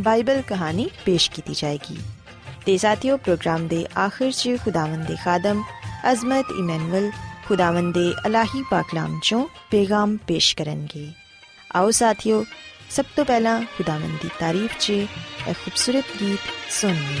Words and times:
Bible 0.00 0.42
ਕਹਾਣੀ 0.42 0.90
ਪੇਸ਼ 1.04 1.30
ਕੀਤੀ 1.30 1.54
ਜਾਏਗੀ। 1.54 1.98
ਤੇ 2.66 2.78
ਸਾਥੀਓ, 2.78 3.16
ਪ੍ਰੋਗਰਾਮ 3.16 3.68
ਦੇ 3.68 3.86
ਆਖਿਰ 3.98 4.32
'ਚ 4.32 4.50
ਖੁਦਾਵੰਦ 4.64 5.06
ਦੇ 5.06 5.16
ਖਾਦਮ 5.24 5.62
ਅਜ਼ਮਤ 6.12 6.44
ਇਮਨੁਅਲ 6.58 7.10
ਖੁਦਾਵੰਦ 7.46 7.94
ਦੇ 7.94 8.14
ਅਲਾਹੀ 8.26 8.64
ਪਾਕਲਾਮ 8.70 9.20
ਚੋਂ 9.22 9.46
ਪੇਗਾਮ 9.70 10.16
ਪੇਸ਼ 10.16 10.56
ਕਰਨਗੇ। 10.56 11.12
ਆਓ 11.76 11.90
ਸਾਥੀਓ, 11.90 12.44
ਸਭ 12.90 13.04
ਤੋਂ 13.16 13.24
ਪਹਿਲਾਂ 13.24 13.62
ਖੁਦਾਵੰਦ 13.62 14.18
ਦੀ 14.22 14.30
ਤਾਰੀਫ 14.38 14.70
'ਚ 14.80 14.90
ਇੱਕ 14.90 15.52
ਖੂਬਸੂਰਤ 15.52 16.04
ਗੀਤ 16.20 16.72
ਸੁਣੀਏ 16.72 17.20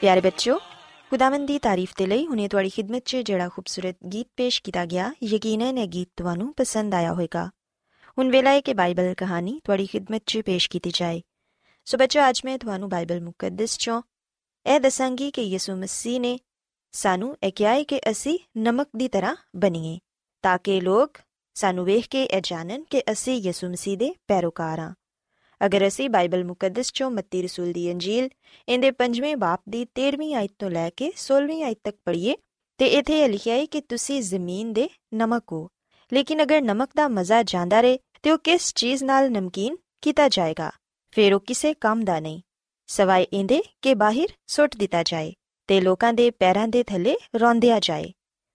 ਪਿਆਰੇ 0.00 0.20
ਬੱਚਿਓ 0.20 0.58
ਖੁਦਾਵੰਦ 1.12 1.46
ਦੀ 1.46 1.58
ਤਾਰੀਫ 1.58 1.92
ਦੇ 1.98 2.06
ਲਈ 2.06 2.26
ਹੁਣੇ 2.26 2.48
ਤੁਹਾਡੀ 2.48 2.68
ਖਿਦਮਤ 2.68 3.02
'ਚ 3.04 3.16
ਜਿਹੜਾ 3.16 3.48
ਖੂਬਸੂਰਤ 3.48 3.96
ਗੀਤ 4.12 4.26
ਪੇਸ਼ 4.36 4.60
ਕੀਤਾ 4.62 4.84
ਗਿਆ 4.86 5.10
ਯਕੀਨਨ 5.22 5.78
ਇਹ 5.78 5.86
ਗੀਤ 5.88 6.08
ਤੁਹਾਨੂੰ 6.16 6.52
ਪਸੰਦ 6.56 6.94
ਆਇਆ 6.94 7.12
ਹੋਵੇਗਾ 7.12 7.44
ਹੁਣ 8.18 8.30
ਵੇਲਾ 8.30 8.50
ਹੈ 8.50 8.60
ਕਿ 8.60 8.74
ਬਾਈਬਲ 8.74 9.14
ਕਹਾਣੀ 9.14 9.60
ਤੁਹਾਡੀ 9.64 9.86
ਖਿਦਮਤ 9.86 10.22
'ਚ 10.26 10.40
ਪੇਸ਼ 10.40 10.68
ਕੀਤੀ 10.70 10.90
ਜਾਏ 10.94 11.20
ਸੋ 11.86 11.98
ਬੱਚਿਓ 11.98 12.28
ਅੱਜ 12.28 12.40
ਮੈਂ 12.44 12.58
ਤੁਹਾਨੂੰ 12.58 12.88
ਬਾਈਬਲ 12.88 13.20
ਮੁਕੱਦਸ 13.20 13.76
'ਚੋਂ 13.78 14.00
ਇਹ 14.66 14.80
ਦੱਸਾਂਗੀ 14.80 15.30
ਕਿ 15.30 15.42
ਯਿਸੂ 15.42 15.76
ਮਸੀਹ 15.76 16.20
ਨੇ 16.20 16.38
ਸਾਨੂੰ 16.94 17.36
ਇਹ 17.42 17.52
ਕਿਹਾ 17.52 17.72
ਹੈ 17.74 17.82
ਕਿ 17.82 18.00
ਅਸੀਂ 18.10 18.38
ਨਮਕ 18.58 18.88
ਦੀ 18.96 19.08
ਤਰ੍ਹਾਂ 19.08 19.34
ਬਣੀਏ 19.56 19.98
ਤਾਂ 20.44 20.58
ਕਿ 20.58 20.80
ਲੋਕ 20.80 21.18
ਸਾਨੂੰ 21.56 21.84
ਵੇਖ 21.84 22.08
ਕੇ 22.08 22.24
ਇਹ 22.24 22.40
ਜਾਣਨ 22.44 22.84
ਕਿ 22.84 23.02
ਅਸੀਂ 23.12 23.40
ਯਿਸੂ 23.42 23.68
ਮਸੀਹ 23.68 23.98
ਦੇ 23.98 24.14
ਪੈਰੋਕਾਰ 24.28 24.80
ਹਾਂ 24.80 24.92
ਅਗਰ 25.66 25.86
ਅਸੀਂ 25.86 26.10
ਬਾਈਬਲ 26.10 26.44
ਮੁਕੱਦਸ 26.44 26.92
ਚੋਂ 26.92 27.10
ਮੱਤੀ 27.10 27.42
ਰਸੂਲ 27.42 27.72
ਦੀ 27.72 27.92
ਅੰਜੀਲ, 27.92 28.28
ਇਹਦੇ 28.68 28.90
ਪੰਜਵੇਂ 28.90 29.36
ਬਾਪ 29.36 29.60
ਦੀ 29.68 29.84
13ਵੀਂ 29.84 30.34
ਆਇਤ 30.34 30.52
ਤੋਂ 30.58 30.70
ਲੈ 30.70 30.90
ਕੇ 30.90 31.12
16ਵੀਂ 31.16 31.64
ਆਇਤ 31.64 31.78
ਤੱਕ 31.84 31.96
ਪੜ੍ਹੀਏ, 32.04 32.36
ਤੇ 32.78 32.86
ਇੱਥੇ 32.86 33.20
ਇਹ 33.20 33.28
ਲਿਖਿਆ 33.28 33.54
ਹੈ 33.54 33.66
ਕਿ 33.66 33.80
ਤੁਸੀਂ 33.80 34.22
ਜ਼ਮੀਨ 34.22 34.72
ਦੇ 34.72 34.88
ਨਮਕ 35.14 35.44
ਹੋ। 35.52 35.68
ਲੇਕਿਨ 36.12 36.42
ਅਗਰ 36.42 36.62
ਨਮਕ 36.62 36.90
ਦਾ 36.96 37.08
ਮਜ਼ਾ 37.08 37.42
ਜਾਂਦਾ 37.42 37.80
ਰਹੇ, 37.80 37.98
ਤੇ 38.22 38.30
ਉਹ 38.30 38.38
ਕਿਸ 38.38 38.74
ਚੀਜ਼ 38.74 39.04
ਨਾਲ 39.04 39.30
ਨਮਕੀਨ 39.30 39.76
ਕੀਤਾ 40.02 40.28
ਜਾਏਗਾ? 40.28 40.72
ਫਿਰ 41.10 41.34
ਉਹ 41.34 41.40
ਕਿਸੇ 41.40 41.74
ਕੰਮ 41.74 42.04
ਦਾ 42.04 42.20
ਨਹੀਂ। 42.20 42.40
ਸਵਾਏ 42.86 43.26
ਇਹਦੇ 43.32 43.62
ਕਿ 43.82 43.94
ਬਾਹਰ 43.94 44.28
ਸੁੱਟ 44.46 44.76
ਦਿੱਤਾ 44.76 45.02
ਜਾਏ, 45.02 45.32
ਤੇ 45.66 45.80
ਲੋਕਾਂ 45.80 46.12
ਦੇ 46.12 46.30
ਪੈਰਾਂ 46.30 46.68
ਦੇ 46.68 46.82
ਥੱਲੇ 46.82 47.16
ਰੌਂਦਿਆ 47.36 47.80
ਜਾਏ। 47.80 48.12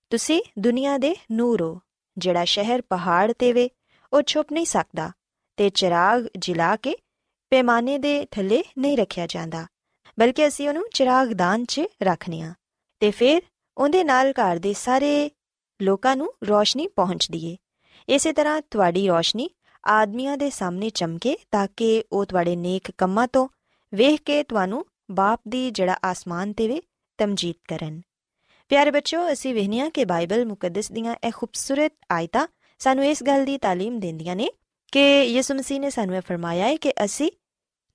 ਤੁਸੀਂ 0.09 0.41
ਦੁਨੀਆ 0.59 0.97
ਦੇ 0.97 1.15
ਨੂਰ 1.31 1.61
ਹੋ, 1.61 1.81
ਜਿਹੜਾ 2.17 2.45
ਸ਼ਹਿਰ 2.45 2.81
ਪਹਾੜ 2.81 3.33
ਤੇ 3.39 3.53
ਵੇ, 3.53 3.69
ਉਹ 4.13 4.21
ਛੁਪ 4.21 4.47
ਨਹੀਂ 4.51 4.65
ਸਕਦਾ। 4.65 5.11
ਤੇ 5.59 5.69
ਚਿਰਾਗ 5.69 6.25
ਜਿਲਾ 6.37 6.75
ਕੇ 6.75 6.95
ਪੈਮਾਨੇ 7.51 7.97
ਦੇ 7.97 8.25
ਥੱਲੇ 8.31 8.63
ਨਹੀਂ 8.77 8.97
ਰੱਖਿਆ 8.97 9.27
ਜਾਂਦਾ, 9.27 9.65
ਬਲਕਿ 10.19 10.47
ਅਸੀਂ 10.47 10.67
ਉਹਨੂੰ 10.69 10.83
ਚਿਰਾਗਦਾਨ 10.93 11.65
'ਚ 11.65 11.81
ਰੱਖਨੇ 12.03 12.41
ਆ 12.41 12.53
ਤੇ 13.01 13.11
ਫਿਰ 13.11 13.41
ਉਹਦੇ 13.77 14.03
ਨਾਲ 14.03 14.31
ਘਰ 14.31 14.57
ਦੇ 14.57 14.73
ਸਾਰੇ 14.73 15.31
ਲੋਕਾਂ 15.79 16.15
ਨੂੰ 16.15 16.33
ਰੋਸ਼ਨੀ 16.43 16.87
ਪਹੁੰਚਦੀ 16.87 17.45
ਏ 17.45 17.57
ਇਸੇ 18.09 18.33
ਤਰ੍ਹਾਂ 18.33 18.61
ਤੁਹਾਡੀ 18.61 19.07
ਰੋਸ਼ਨੀ 19.07 19.49
ਆਦਮੀਆਂ 19.87 20.37
ਦੇ 20.37 20.49
ਸਾਹਮਣੇ 20.49 20.89
ਚਮਕੇ 20.89 21.35
ਤਾਂ 21.51 21.67
ਕਿ 21.77 22.03
ਉਹ 22.11 22.25
ਤੁਹਾਡੇ 22.25 22.55
ਨੇਕ 22.55 22.91
ਕੰਮਾਂ 22.97 23.27
ਤੋਂ 23.27 23.47
ਵੇਖ 23.93 24.21
ਕੇ 24.21 24.43
ਤੁਹਾਨੂੰ 24.43 24.85
ਬਾਪ 25.11 25.41
ਦੀ 25.47 25.71
ਜਿਹੜਾ 25.71 25.97
ਆਸਮਾਨ 26.05 26.53
ਤੇ 26.53 26.67
ਵੇ 26.67 26.81
ਤਮਜੀਦ 27.19 27.55
ਕਰਨ। 27.69 28.01
ਪਿਆਰੇ 28.71 28.91
ਬੱਚਿਓ, 28.91 29.31
ਅਸੀਂ 29.31 29.53
ਵੇਖਦੇ 29.53 29.79
ਹਾਂ 29.79 29.89
ਕਿ 29.89 30.05
ਬਾਈਬਲ 30.05 30.45
ਮੁਕੱਦਸ 30.45 30.91
ਦੀਆਂ 30.91 31.15
ਇਹ 31.23 31.31
ਖੂਬਸੂਰਤ 31.31 31.93
ਆਇਤਾਂ 32.11 32.47
ਸਾਨੂੰ 32.81 33.05
ਇਸ 33.05 33.23
ਗੱਲ 33.23 33.45
ਦੀ 33.45 33.57
ਤਾਲੀਮ 33.57 33.99
ਦਿੰਦੀਆਂ 33.99 34.35
ਨੇ 34.35 34.49
ਕਿ 34.91 35.23
ਯਿਸੂ 35.23 35.53
ਮਸੀਹ 35.55 35.79
ਨੇ 35.79 35.89
ਸਾਨੂੰ 35.89 36.15
ਇਹ 36.15 36.21
ਫਰਮਾਇਆ 36.21 36.67
ਹੈ 36.67 36.75
ਕਿ 36.75 36.93
ਅਸੀਂ 37.05 37.31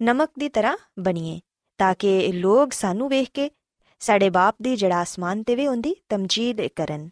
ਨਮਕ 0.01 0.31
ਦੀ 0.39 0.49
ਤਰ੍ਹਾਂ 0.49 0.77
ਬਣੀਏ 0.99 1.41
ਤਾਂ 1.79 1.95
ਕਿ 1.95 2.33
ਲੋਕ 2.33 2.73
ਸਾਨੂੰ 2.73 3.09
ਵੇਖ 3.09 3.31
ਕੇ 3.35 3.51
ਸਾਡੇ 4.01 4.31
ਬਾਪ 4.31 4.55
ਦੀ 4.63 4.77
ਜਿਹੜਾ 4.77 5.01
ਆਸਮਾਨ 5.01 5.43
ਤੇ 5.43 5.55
ਵੀ 5.55 5.67
ਉਹਦੀ 5.67 5.95
ਤਮਜੀਦ 6.09 6.61
ਕਰਨ 6.77 7.09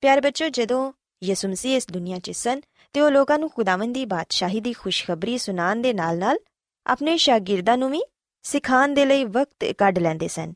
ਪਿਆਰੇ 0.00 0.20
ਬੱਚੋ 0.20 0.48
ਜਦੋਂ 0.48 0.92
ਯਿਸੂ 1.22 1.48
ਮਸੀਹ 1.48 1.76
ਇਸ 1.76 1.86
ਦੁਨੀਆ 1.92 2.18
'ਚ 2.18 2.30
ਸਨ 2.30 2.60
ਤੇ 2.92 3.00
ਉਹ 3.00 3.10
ਲੋਕਾਂ 3.10 3.38
ਨੂੰ 3.38 3.50
ਖੁਦਾਵੰਦ 3.50 3.94
ਦੀ 3.94 4.04
ਬਾਦਸ਼ਾਹੀ 4.04 4.60
ਦੀ 4.60 4.72
ਖੁਸ਼ਖਬਰੀ 4.72 5.38
ਸੁਣਾਉਣ 5.38 5.82
ਦੇ 5.82 5.92
ਨਾਲ-ਨਾਲ 5.92 6.38
ਆਪਣੇ 6.86 7.16
ਸ਼ਾਗਿਰਦਾਂ 7.16 7.78
ਨੂੰ 7.78 7.90
ਵੀ 7.90 8.02
ਸਿਖਾਉਣ 8.44 8.94
ਦੇ 8.94 9.04
ਲਈ 9.04 9.24
ਵਕਤ 9.24 9.64
ਕੱਢ 9.78 9.98
ਲੈਂਦੇ 9.98 10.28
ਸਨ 10.28 10.52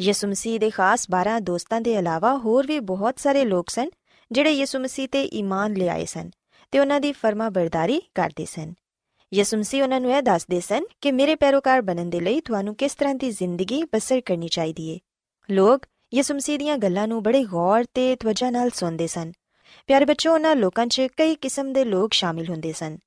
ਯਿਸੂ 0.00 0.28
ਮਸੀਹ 0.28 0.58
ਦੇ 0.60 0.70
ਖਾਸ 0.70 1.06
12 1.16 1.38
ਦੋਸਤਾਂ 1.40 1.80
ਦੇ 1.80 1.92
ਇਲਾਵਾ 1.92 2.36
ਹੋਰ 2.36 2.66
ਵੀ 2.66 2.78
ਬਹੁਤ 2.80 3.18
ਸਾਰੇ 3.18 3.44
ਲੋਕ 3.44 3.70
ਸਨ 3.70 3.90
ਜਿਹੜੇ 4.30 4.50
ਯਿਸੂ 4.50 4.78
ਮਸੀਹ 4.78 5.08
ਤੇ 5.08 5.22
ਈਮਾਨ 5.22 5.74
ਲਿਆਏ 5.74 6.04
ਸਨ 6.04 6.30
ਤੇ 6.70 6.78
ਉਹਨਾਂ 6.78 7.00
ਦੀ 7.00 7.12
ਫਰਮਾ 7.12 7.48
ਬਰਦਾਰੀ 7.48 8.02
ਕਰਦੇ 8.14 8.44
ਸਨ। 8.44 8.74
ਯਿਸੂ 9.34 9.56
ਮਸੀਹ 9.56 9.82
ਉਹਨਾਂ 9.82 10.00
ਨੂੰ 10.00 10.12
ਇਹ 10.12 10.22
ਦੱਸਦੇ 10.22 10.60
ਸਨ 10.60 10.84
ਕਿ 11.00 11.12
ਮੇਰੇ 11.12 11.34
ਪੈਰੋਕਾਰ 11.34 11.82
ਬਣਨ 11.82 12.10
ਦੇ 12.10 12.20
ਲਈ 12.20 12.40
ਤੁਹਾਨੂੰ 12.40 12.74
ਕਿਸ 12.74 12.94
ਤਰ੍ਹਾਂ 12.94 13.14
ਦੀ 13.14 13.30
ਜ਼ਿੰਦਗੀ 13.30 13.82
ਬਸਰ 13.82 14.20
ਕਰਨੀ 14.20 14.48
ਚਾਹੀਦੀ 14.48 14.88
ਏ। 14.88 14.98
ਲੋਕ 15.50 15.86
ਯਿਸੂ 16.14 16.34
ਮਸੀਹ 16.34 16.58
ਦੀਆਂ 16.58 16.78
ਗੱਲਾਂ 16.78 17.08
ਨੂੰ 17.08 17.22
ਬੜੇ 17.22 17.44
ਗੌਰ 17.44 17.84
ਤੇ 17.94 18.16
ਤਵੱਜਾ 18.16 18.50
ਨਾਲ 18.50 18.70
ਸੁਣਦੇ 18.70 19.06
ਸਨ। 19.06 19.32
ਪਿਆਰੇ 19.86 20.04
ਬੱਚੋ, 20.04 20.34
ਉਹਨਾਂ 20.34 20.56
ਲੋਕਾਂ 20.56 20.86
'ਚ 20.86 21.00
ਕਈ 21.00 21.34
ਕਿਸਮ 21.34 21.72
ਦੇ 21.72 21.84
ਲੋਕ 21.84 22.12
ਸ਼ਾਮਿਲ 22.12 22.50
ਹੁੰਦੇ 22.50 22.72
ਸਨ। 22.72 22.98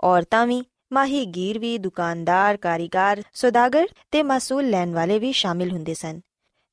ਔਰਤਾਂ 0.00 0.46
ਵੀ 0.46 0.64
ਮਾਹੀਗੀਰ 0.92 1.58
ਵੀ, 1.58 1.78
ਦੁਕਾਨਦਾਰ, 1.78 2.56
ਕਾਰੀਗਰ, 2.56 3.22
ਸੌਦਾਗਰ 3.32 3.88
ਤੇ 4.10 4.22
ਮਾਸੂਲ 4.22 4.70
ਲੈਣ 4.70 4.92
ਵਾਲੇ 4.92 5.18
ਵੀ 5.18 5.32
ਸ਼ਾਮਿਲ 5.32 5.70
ਹੁੰਦੇ 5.70 5.94
ਸਨ। 5.94 6.20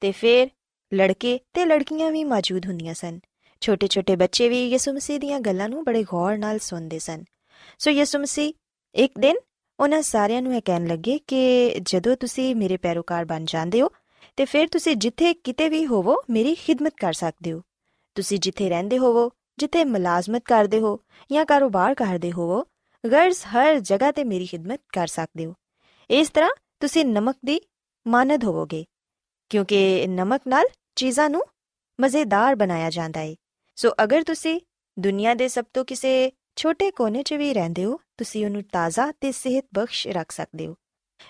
ਤੇ 0.01 0.11
ਫਿਰ 0.11 0.47
ਲੜਕੇ 0.93 1.39
ਤੇ 1.53 1.65
ਲੜਕੀਆਂ 1.65 2.11
ਵੀ 2.11 2.23
ਮੌਜੂਦ 2.23 2.65
ਹੁੰਦੀਆਂ 2.65 2.93
ਸਨ। 2.93 3.19
ਛੋਟੇ-ਛੋਟੇ 3.61 4.15
ਬੱਚੇ 4.15 4.49
ਵੀ 4.49 4.67
ਯਿਸੂ 4.69 4.93
ਮਸੀਹ 4.93 5.19
ਦੀਆਂ 5.19 5.39
ਗੱਲਾਂ 5.39 5.69
ਨੂੰ 5.69 5.83
ਬੜੇ 5.83 6.03
ਗੌਰ 6.03 6.37
ਨਾਲ 6.37 6.59
ਸੁਣਦੇ 6.59 6.99
ਸਨ। 6.99 7.23
ਸੋ 7.79 7.91
ਯਿਸੂ 7.91 8.19
ਮਸੀਹ, 8.19 8.53
ਇੱਕ 8.95 9.13
ਦਿਨ 9.19 9.35
ਉਹਨਾਂ 9.79 10.01
ਸਾਰਿਆਂ 10.01 10.41
ਨੂੰ 10.41 10.55
ਇਹ 10.55 10.61
ਕਹਿਣ 10.65 10.87
ਲੱਗੇ 10.87 11.17
ਕਿ 11.27 11.75
ਜਦੋਂ 11.81 12.15
ਤੁਸੀਂ 12.15 12.55
ਮੇਰੇ 12.55 12.77
ਪੈਰੋਕਾਰ 12.77 13.25
ਬਣ 13.25 13.45
ਜਾਂਦੇ 13.45 13.81
ਹੋ, 13.81 13.89
ਤੇ 14.37 14.45
ਫਿਰ 14.45 14.67
ਤੁਸੀਂ 14.67 14.95
ਜਿੱਥੇ 14.95 15.33
ਕਿਤੇ 15.33 15.69
ਵੀ 15.69 15.85
ਹੋਵੋ, 15.85 16.15
ਮੇਰੀ 16.29 16.55
ਖਿਦਮਤ 16.55 16.93
ਕਰ 16.99 17.13
ਸਕਦੇ 17.13 17.51
ਹੋ। 17.51 17.61
ਤੁਸੀਂ 18.15 18.39
ਜਿੱਥੇ 18.39 18.69
ਰਹਿੰਦੇ 18.69 18.97
ਹੋਵੋ, 18.97 19.29
ਜਿੱਥੇ 19.57 19.83
ਮੁਲਾਜ਼ਮਤ 19.85 20.43
ਕਰਦੇ 20.45 20.79
ਹੋ 20.79 20.99
ਜਾਂ 21.31 21.45
ਕਾਰੋਬਾਰ 21.45 21.95
ਕਰਦੇ 21.95 22.31
ਹੋਵੋ, 22.31 22.63
ਗਰਜ਼ 23.11 23.37
ਹਰ 23.47 23.79
ਜਗ੍ਹਾ 23.79 24.11
ਤੇ 24.11 24.23
ਮੇਰੀ 24.23 24.45
ਖਿਦਮਤ 24.45 24.81
ਕਰ 24.93 25.07
ਸਕਦੇ 25.07 25.45
ਹੋ। 25.45 25.53
ਇਸ 26.09 26.29
ਤਰ੍ਹਾਂ 26.29 26.49
ਤੁਸੀਂ 26.79 27.05
ਨਮਕ 27.05 27.37
ਦੀ 27.45 27.59
ਮਾਨਦ 28.07 28.43
ਹੋਵੋਗੇ, 28.43 28.85
ਕਿਉਂਕਿ 29.49 30.05
ਨਮਕ 30.07 30.41
ਨਾਲ 30.47 30.65
ਚੀਜ਼ਾਂ 30.95 31.29
ਨੂੰ 31.29 31.41
ਮਜ਼ੇਦਾਰ 31.99 32.55
ਬਣਾਇਆ 32.55 32.89
ਜਾਂਦਾ 32.89 33.19
ਹੈ 33.19 33.35
ਸੋ 33.77 33.91
ਅਗਰ 34.03 34.23
ਤੁਸੀਂ 34.23 34.59
ਦੁਨੀਆ 34.97 35.33
ਦੇ 35.33 35.47
ਸਭ 35.47 35.65
ਤੋਂ 35.73 35.83
ਕਿਸੇ 35.85 36.31
ਛੋਟੇ 36.55 36.89
ਕੋਨੇ 36.91 37.21
'ਚ 37.23 37.33
ਵੀ 37.33 37.53
ਰਹਿੰਦੇ 37.53 37.83
ਹੋ 37.85 37.99
ਤੁਸੀਂ 38.17 38.45
ਉਹਨੂੰ 38.45 38.63
ਤਾਜ਼ਾ 38.63 39.11
ਤੇ 39.21 39.31
ਸਿਹਤ 39.31 39.65
ਬਖਸ਼ 39.73 40.07
ਰੱਖ 40.07 40.31
ਸਕਦੇ 40.31 40.67
ਹੋ 40.67 40.75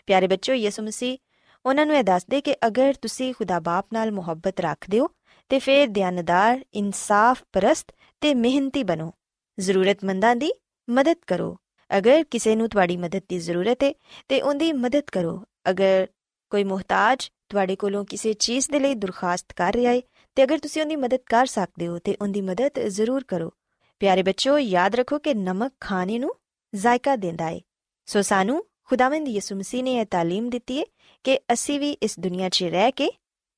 ਪਿਆਰੇ 0.07 0.27
ਬੱਚੋ 0.27 0.53
ਯਿਸੂ 0.53 0.83
ਮਸੀਹ 0.83 1.17
ਉਹਨਾਂ 1.65 1.85
ਨੂੰ 1.85 1.95
ਇਹ 1.95 2.03
ਦੱਸਦੇ 2.03 2.41
ਕਿ 2.41 2.55
ਅਗਰ 2.67 2.93
ਤੁਸੀਂ 2.93 3.33
ਖੁਦਾ 3.33 3.59
ਬਾਪ 3.59 3.93
ਨਾਲ 3.93 4.11
ਮੁਹੱਬਤ 4.11 4.61
ਰੱਖਦੇ 4.61 4.99
ਹੋ 4.99 5.09
ਤੇ 5.51 5.59
ਫਿਰ 5.59 5.87
ਦਿਆਨਦਾਰ 5.87 6.63
ਇਨਸਾਫ 6.73 7.43
ਪਰਸਤ 7.53 7.91
ਤੇ 8.21 8.33
ਮਿਹਨਤੀ 8.33 8.83
ਬਣੋ 8.83 9.11
ਜ਼ਰੂਰਤਮੰਦਾਂ 9.57 10.35
ਦੀ 10.35 10.51
ਮਦਦ 10.87 11.17
ਕਰੋ 11.27 11.55
ਅਗਰ 11.91 12.23
ਕਿਸੇ 12.23 12.55
ਨੂੰ 12.55 12.69
ਤੁਹਾਡੀ 12.69 12.97
ਮਦਦ 12.97 13.21
ਦੀ 13.29 13.39
ਜ਼ਰੂਰਤ 13.39 13.83
ਹੈ 13.83 13.91
ਤੇ 14.29 14.41
ਉਹਦੀ 14.41 14.71
ਮਦਦ 14.75 15.09
ਕਰੋ 15.11 15.39
ਅਗਰ 15.69 16.07
ਕੋਈ 16.51 16.63
ਮੁਹਤਾਜ 16.63 17.29
ਤੁਹਾਡੇ 17.49 17.75
ਕੋਲੋਂ 17.75 18.03
ਕਿਸੇ 18.05 18.33
ਚੀਜ਼ 18.35 18.69
ਦੇ 18.71 18.79
ਲਈ 18.79 18.95
ਦਰਖਾਸਤ 18.95 19.53
ਕਰ 19.53 19.73
ਰਿਹਾ 19.73 19.91
ਹੈ 19.91 20.01
ਤੇ 20.37 20.43
ਅਗਰ 20.43 20.57
ਤੁਸੀਂ 20.57 20.81
ਉਹਦੀ 20.81 20.95
ਮਦਦ 20.95 21.19
ਕਰ 21.25 21.45
ਸਕਦੇ 21.45 21.87
ਹੋ 21.87 21.99
ਤੇ 21.99 22.15
ਉਹਦੀ 22.21 22.41
ਮਦਦ 22.41 22.79
ਜ਼ਰੂਰ 22.87 23.23
ਕਰੋ। 23.23 23.53
ਪਿਆਰੇ 23.99 24.23
ਬੱਚੋ 24.23 24.59
ਯਾਦ 24.59 24.95
ਰੱਖੋ 24.95 25.19
ਕਿ 25.19 25.33
ਨਮਕ 25.33 25.73
ਖਾਣੇ 25.79 26.19
ਨੂੰ 26.19 26.33
ਜ਼ਾਇਕਾ 26.75 27.15
ਦਿੰਦਾ 27.15 27.49
ਹੈ 27.49 27.59
ਸੋ 28.05 28.21
ਸਾਨੂੰ 28.21 28.65
ਖੁਦਾਵੰਦ 28.83 29.27
ਯਿਸੂ 29.27 29.55
ਮਸੀਹ 29.55 29.83
ਨੇ 29.83 29.93
ਇਹ 29.93 30.05
ਤਾਲੀਮ 30.05 30.49
ਦਿੱਤੀ 30.49 30.79
ਹੈ 30.79 30.85
ਕਿ 31.23 31.39
ਅਸੀਂ 31.53 31.79
ਵੀ 31.79 31.91
ਇਸ 31.91 32.19
ਦੁਨੀਆ 32.19 32.49
'ਚ 32.49 32.63
ਰਹਿ 32.63 32.91
ਕੇ 32.91 33.11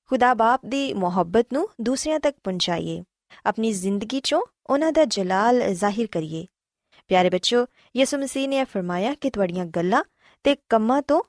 ਖੁਦਾ 0.09 0.33
ਬਾਪ 0.33 0.61
ਦੀ 0.65 0.93
ਮੁਹੱਬਤ 0.93 1.47
ਨੂੰ 1.53 1.69
ਦੂਸਰਿਆਂ 1.81 2.19
ਤੱਕ 2.19 2.37
ਪਹੁੰਚਾਈਏ। 2.43 3.03
ਆਪਣੀ 3.45 3.71
ਜ਼ਿੰਦਗੀ 3.71 4.17
'ਚੋਂ 4.17 4.41
ਉਹਨਾਂ 4.67 4.91
ਦਾ 4.91 5.05
ਜਲਾਲ 5.05 5.73
ਜ਼ਾਹਿਰ 5.73 6.07
ਕਰੀਏ। 6.07 6.45
ਪਿਆਰੇ 7.07 7.29
ਬੱਚੋ 7.29 7.65
ਯਿਸੂ 7.97 8.17
ਮਸੀਹ 8.17 8.49
ਨੇ 8.49 8.63
ਫਰਮਾਇਆ 8.63 9.13
ਕਿ 9.13 9.29
ਤੁਹਾਡੀਆਂ 9.29 9.65
ਗੱਲਾਂ 9.65 10.03
ਤੇ 10.43 10.55
ਕੰਮਾਂ 10.69 11.01
ਤੋਂ 11.01 11.21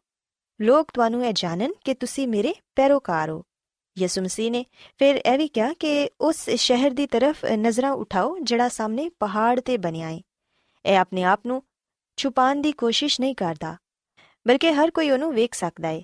ਲੋਕ 0.61 0.91
ਤੁਹਾਨੂੰ 0.95 1.27
ਇਹ 1.27 1.33
ਜਾਣਨ 1.33 1.73
ਕਿ 1.85 1.95
ਤੁਸੀਂ 1.95 2.29
ਮੇਰੇ 2.29 2.55
ਪੈਰੋਕਾਰ 2.77 3.31
ਹੋ। 3.31 3.43
ਯਿਸੂ 4.01 4.23
ਮਸੀਹ 4.23 4.51
ਨੇ। 4.51 4.65
ਫਿਰ 4.99 5.17
ਇਹ 5.17 5.39
ਵੀ 5.39 5.49
ਕਿਹਾ 5.49 5.73
ਕਿ 5.73 6.11
ਉਸ 6.21 6.51
ਸ਼ਹਿਰ 6.51 6.91
ਦੀ 6.91 7.07
ਤਰਫ 7.07 7.45
ਨਜ਼ਰਾਂ 7.45 7.93
ਉਠਾਓ 7.93 8.39
ਜਿਹੜਾ 8.43 8.69
ਸਾਹਮਣੇ 8.69 9.09
ਪਹਾੜ 9.09 9.61
ਤੇ 9.61 9.77
ਬਣਿਆ 9.77 10.11
ਹੈ 10.11 10.21
ਇਹ 10.85 10.99
ਆਪਣੇ 10.99 11.23
ਆਪ 11.25 11.41
ਨੂੰ 11.47 11.63
ਛੁਪਾਉਣ 12.17 12.61
ਦੀ 12.61 12.73
ਕੋਸ਼ਿਸ਼ 12.73 13.21
ਨਹੀਂ 13.21 13.35
ਕਰਦਾ, 13.35 13.77
ਬਲਕਿ 14.47 14.73
ਹਰ 14.73 14.91
ਕੋਈ 14.91 15.11
ਉਹਨੂੰ 15.11 15.33
ਵੇਖ 15.35 15.55
ਸਕਦਾ 15.55 15.89
ਹੈ 15.89 16.03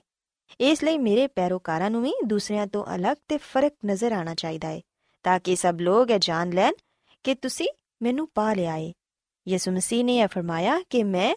ਇਸ 0.61 0.85
ਲਈ 0.85 0.99
ਮੇਰੇ 0.99 1.27
ਪੈਰੋਕਾਰਾਂ 1.27 1.91
ਨੂੰ 1.91 2.03
ਵੀ 2.03 2.13
ਦੂਸਰਿਆਂ 2.25 2.67
ਤੋਂ 2.67 2.85
ਅਲੱਗ 2.95 3.17
ਤੇ 3.29 3.37
ਫ਼ਰਕ 3.37 3.73
ਨਜ਼ਰ 3.87 4.13
ਆਣਾ 4.13 4.35
ਚਾਹੀਦਾ 4.35 4.69
ਹੈ 4.69 4.81
ਤਾਂ 5.23 5.41
ਕਿ 5.41 5.57
ਸਭ 5.57 5.77
ਲੋਕ 5.81 6.11
ਇਹ 6.11 6.19
ਜਾਣ 6.19 6.51
ਲੈਣ 6.51 6.73
ਕਿ 7.25 7.35
ਤੁਸੀਂ 7.35 7.69
ਮੈਨੂੰ 8.03 8.29
ਪਾ 8.35 8.55
ਲਿਆ 8.55 8.79
ਹੈ 8.79 8.93
ਯਿਸੂ 9.49 9.73
ਮਸੀਹ 9.73 10.05
ਨੇ 10.05 10.17
ਇਹ 10.19 10.29
ਫਰਮਾਇਆ 10.29 10.81
ਕਿ 10.91 11.03
ਮੈਂ 11.05 11.35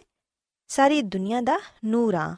ਸਾਰੀ 0.68 1.02
ਦੁਨੀਆ 1.02 1.40
ਦਾ 1.40 1.58
ਨੂਰ 1.84 2.14
ਹਾਂ 2.14 2.36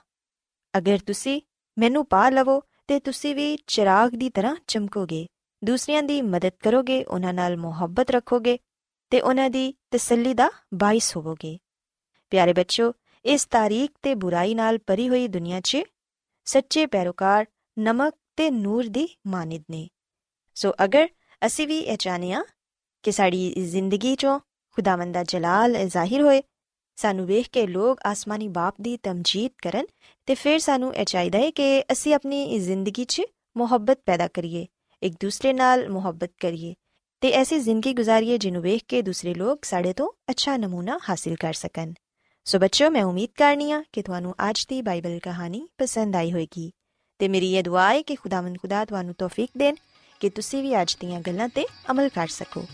ਅਗਰ 0.79 0.99
ਤੁਸੀਂ 0.99 1.41
ਮੈਨੂੰ 1.79 2.07
ਪਾ 2.07 2.29
ਲਵੋ 2.31 2.63
ਤੇ 2.87 3.01
ਤੁਸੀਂ 3.01 3.35
ਵੀ 3.35 3.57
ਚਿਰਾਗ 3.67 4.11
ਦੀ 4.11 4.31
ਤਰ੍ਹਾਂ 4.31 4.57
ਚਮਕੋਗੇ। 4.67 5.27
ਦੂਸਰਿਆਂ 5.65 6.03
ਦੀ 6.03 6.23
ਮਦਦ 6.23 6.53
ਕਰੋਗੇ, 6.65 7.05
ਉਹਨਾਂ 7.05 7.35
ਨਾਲ 7.35 7.57
ਮੁਹੱਬਤ 7.57 8.11
ਰੱਖੋਗੇ 8.11 8.59
ਤੇ 9.11 9.21
ਉਹਨਾਂ 9.21 9.51
ਦੀ 9.51 9.75
ਤਸੱਲੀ 9.91 10.35
ਦਾ 10.35 10.51
ਬਾਇਸ 10.75 11.17
ਹੋਵੋਗੇ। 11.17 11.59
ਪਿਆਰੇ 12.31 12.53
ਬੱਚੋ 12.53 12.93
ਇਸ 13.25 13.47
ਤਾਰੀਖ 13.47 13.91
ਤੇ 14.03 14.15
ਬੁਰਾਈ 14.15 14.55
ਨਾਲ 14.55 14.79
ਭਰੀ 14.79 15.09
ਹੋਈ 15.09 15.29
ਦੁਨੀਆ 15.29 15.61
'ਚ 15.61 15.79
ਸੱਚੇ 16.45 16.87
ਪੈਰੋਕਾਰ 16.87 17.47
ਨਮਕ 17.79 18.15
ਤੇ 18.37 18.51
ਨੂਰ 18.51 18.87
ਦੀ 18.87 19.09
ਮਾਨਿਦ 19.27 19.65
ਨੇ। 19.71 19.89
ਸੋ 20.55 20.73
ਅਗਰ 20.85 21.09
ਅਸੀਂ 21.47 21.69
ਵੀ 21.69 21.79
ਇਹ 21.79 21.97
ਚਾਹਨੇ 21.97 22.33
ਆ 22.33 22.45
ਕਿ 23.03 23.13
ਸਾਡੀ 23.13 23.55
ਜ਼ਿੰਦਗੀ 23.69 24.13
'ਚੋਂ 24.13 24.41
ਖੁਦਾਵੰਦ 24.73 25.15
ਦਾ 25.15 25.23
ਜਲਾਲ 25.23 25.89
ਜ਼ਾਹਿਰ 25.89 26.23
ਹੋਏ 26.23 26.43
ਸਾਨੂੰ 26.97 27.27
ਵੇਖ 27.27 27.49
ਕੇ 27.49 27.67
ਲੋਕ 27.67 28.01
ਆਸਮਾਨੀ 28.07 28.49
ਬਾਪ 28.49 28.75
ਦੀ 28.81 28.97
ਤਮਜੀਦ 28.97 29.51
ਕਰਨ 29.63 29.87
ਤੇ 30.27 30.35
ਫਿਰ 30.35 30.59
ਸਾਨੂੰ 30.59 30.95
ਇਹ 30.95 31.05
ਚਾਹੀਦਾ 31.05 31.39
ਹੈ 31.39 31.51
ਕਿ 31.51 31.83
ਅਸੀਂ 31.93 32.15
ਆਪਣੀ 32.15 32.59
ਜ਼ਿੰਦਗੀ 32.59 33.05
'ਚ 33.05 33.23
ਮੁਹੱਬਤ 33.57 33.99
ਪੈਦਾ 34.07 34.29
ਕਰੀਏ, 34.29 34.67
ਇੱਕ 35.03 35.15
ਦੂਸਰੇ 35.21 35.53
ਨਾਲ 35.53 35.89
ਮੁਹੱਬਤ 35.89 36.31
ਕਰੀਏ 36.41 36.75
ਤੇ 37.21 37.31
ਐਸੀ 37.31 37.59
ਜ਼ਿੰਦਗੀ 37.59 37.93
ਗੁਜ਼ਾਰੀਏ 37.93 38.39
ਜਿਹਨੂੰ 38.39 38.63
ਵੇਖ 38.63 38.83
ਕੇ 38.89 39.03
ਦੂਸਰੇ 39.03 39.35
ਲੋਕ 39.35 39.65
ਸਾਡੇ 39.65 39.93
ਤੋਂ 39.93 40.11
ਅੱਛਾ 40.31 40.57
ਨਮੂਨਾ 40.57 40.99
ਹਾਸਿਲ 41.11 41.37
ਕਰ 41.37 41.53
ਸਕਣ। 41.53 41.93
ਸੋ 42.45 42.59
ਬੱਚਿਓ, 42.59 42.91
ਮੈਂ 42.91 43.05
ਉਮੀਦ 43.05 43.31
ਕਰਨੀ 43.37 43.73
ਆ 43.73 43.83
ਕਿ 43.93 44.03
ਤੁਹਾਨੂੰ 44.03 44.35
ਅੱਜ 44.51 44.67
ਦੀ 44.69 44.83
ਬਾਈਬਲ 44.83 45.19
ਕਹਾਣੀ 45.19 45.69
ਪਸੰਦ 45.79 46.17
ਆਈ 46.17 46.33
ਹੋਵੇਗੀ 46.33 46.71
ਤੇ 47.19 47.29
ਮੇਰੀ 47.29 47.55
ਇਹ 47.55 47.63
ਦੁਆ 47.63 47.93
ਹੈ 47.93 48.03
ਕਿ 48.03 48.15
ਖੁਦਾਵੰਦ 48.15 48.59
ਖੁਦਾ 48.59 48.85
ਤੁਹਾਨੂੰ 48.85 49.15
ਤੌਫੀਕ 49.19 49.51
ਦੇਣ 49.59 49.75
ਕਿ 50.21 50.31
ਤੁਸੀਂ 50.31 50.63
ਵੀ 50.63 50.83
ਅੱਜ 50.83 50.97
ਦੀਆਂ 51.01 51.21
ਗੱਲਾਂ 51.21 51.49
ਤੇ 51.49 51.67
ਅਮਲ 51.91 52.09
ਕਰ 52.09 52.27
ਸਕੋ। 52.27 52.65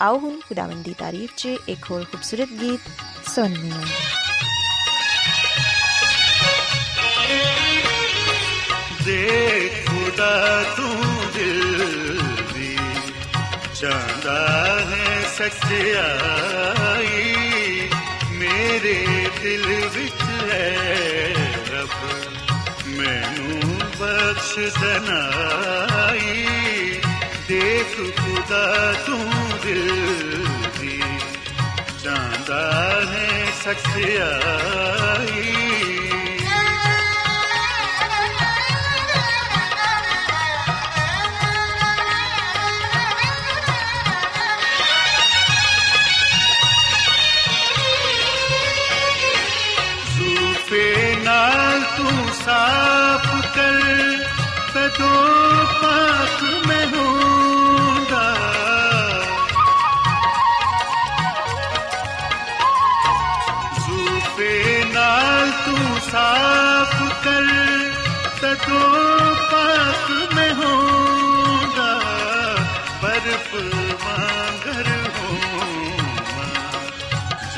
ਆਓ 0.00 0.18
ਹੁਣ 0.18 0.38
ਖੁਦਾਵੰਦ 0.48 0.84
ਦੀ 0.84 0.92
ਤਾਰੀਫ 0.94 1.30
'ਚ 1.36 1.46
ਇੱਕ 1.68 1.90
ਹੋਰ 1.90 2.04
ਖੂਬਸੂਰਤ 2.04 2.48
ਗੀਤ 2.60 2.80
ਸੁਣਨੇ 3.28 3.70
ਹਾਂ 3.70 3.86
ਦੇਖ 9.04 9.88
ਖੁਦਾ 9.88 10.64
ਤੂੰ 10.76 10.96
ਦਿਲ 11.34 12.20
ਦੀ 12.54 12.76
ਚਾਹੁੰਦਾ 13.80 14.38
ਹੈ 14.90 15.22
ਸੱਚਾਈ 15.36 16.28
ਮੇਰੇ 18.32 18.96
ਦਿਲ 19.42 19.66
ਵਿੱਚ 19.88 20.22
ਹੈ 20.52 20.74
ਰੱਬ 21.72 21.96
ਮੈਨੂੰ 22.88 23.78
ਬਖਸ਼ 24.00 24.58
ਦਨਾਈ 27.48 27.60
ਦੇਖ 27.60 28.16
ਖੁਦਾ 28.16 28.94
ਤੂੰ 29.06 29.30
ਦਿਲ 29.64 30.46
ਦੀ। 30.80 31.02
ਚਾਹੁੰਦਾ 32.04 33.02
ਹੈ 33.12 33.44
ਸੱਚਾਈ 33.64 34.18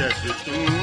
ਜਦ 0.00 0.32
ਤੂੰ 0.46 0.79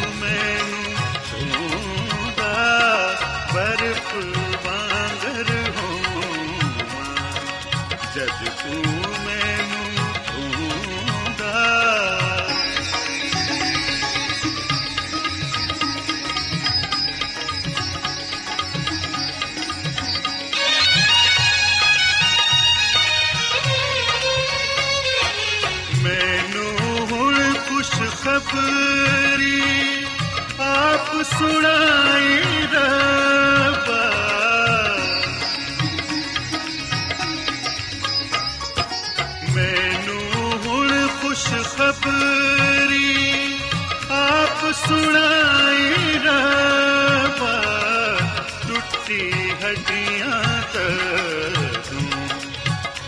ਹੱਡੀਆਂ 50.78 51.72
ਤੂੰ 51.90 52.02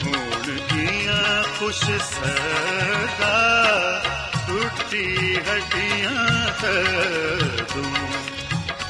ਹੁਣ 0.03 0.57
ਕੀਆਂ 0.69 1.43
ਖੁਸ਼ 1.59 1.83
ਸਦਾ 1.83 3.33
ਟੁੱਟੀ 4.47 5.35
ਹੱਡੀਆਂ 5.47 6.53
ਤੂੰ 7.73 7.85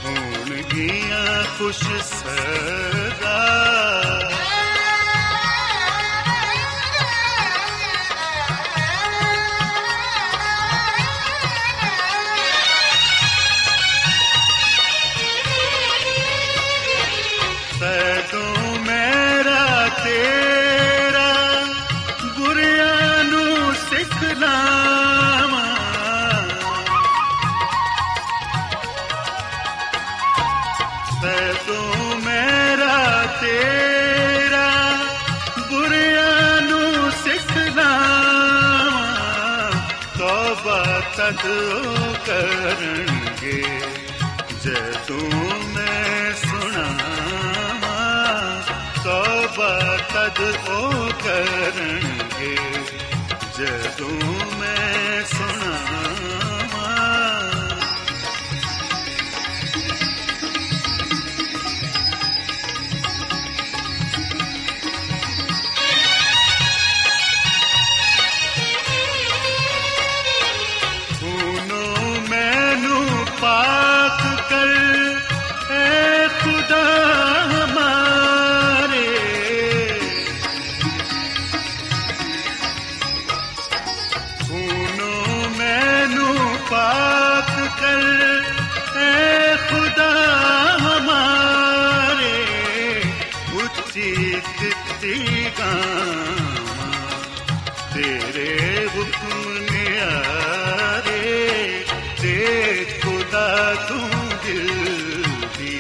ਹੁਣ 0.06 0.62
ਕੀਆਂ 0.64 1.44
ਖੁਸ਼ 1.58 1.84
ਸਦਾ 2.04 3.38
ਤਦ 41.40 41.48
ਉਹ 41.48 42.16
ਕਰਨਗੇ 42.26 43.62
ਜਦੋਂ 44.64 45.30
ਮੈਂ 45.68 46.34
ਸੁਣਾਵਾਂ 46.36 47.94
ਤੋਬਾ 49.04 49.70
ਤਦ 50.14 50.40
ਉਹ 50.70 51.12
ਕਰਨਗੇ 51.24 52.56
ਜਦੋਂ 53.58 54.18
ਮੈਂ 54.60 55.24
ਸੁਣਾਵਾਂ 55.26 56.49
ਤੇਰੇ 97.94 98.88
ਹੁਕਮ 98.96 99.58
ਨਿਆਰੇ 99.72 101.40
ਤੇ 102.22 102.36
ਖੁਦਾ 103.04 103.76
ਤੂੰ 103.90 104.10
ਦਿਲ 104.46 105.24
ਦੀ। 105.58 105.80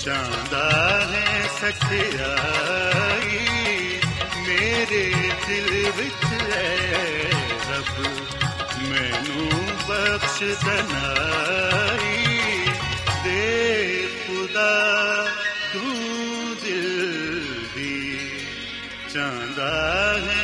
ਚਾਹੁੰਦਾ 0.00 0.64
ਹੈ 1.12 1.48
ਸਚਾਈ 1.60 3.38
ਮੇਰੇ 4.48 5.12
ਦਿਲ 5.46 5.92
ਵਿੱਚ 5.96 6.24
ਹੈ 6.52 6.76
ਰੱਬ। 7.70 7.98
ਮੈਨੂੰ 8.88 9.50
ਬਖਸ਼ 9.88 10.42
ਦਨਾਈ, 10.66 12.26
ਦੇ 13.24 14.08
ਖੁਦਾ 14.26 14.72
ਤੂੰ 15.72 16.56
ਦਿਲ 16.64 17.44
ਦੀ। 17.74 18.18
ਚਾਹੁੰਦਾ 19.14 19.72
ਹੈ 20.26 20.43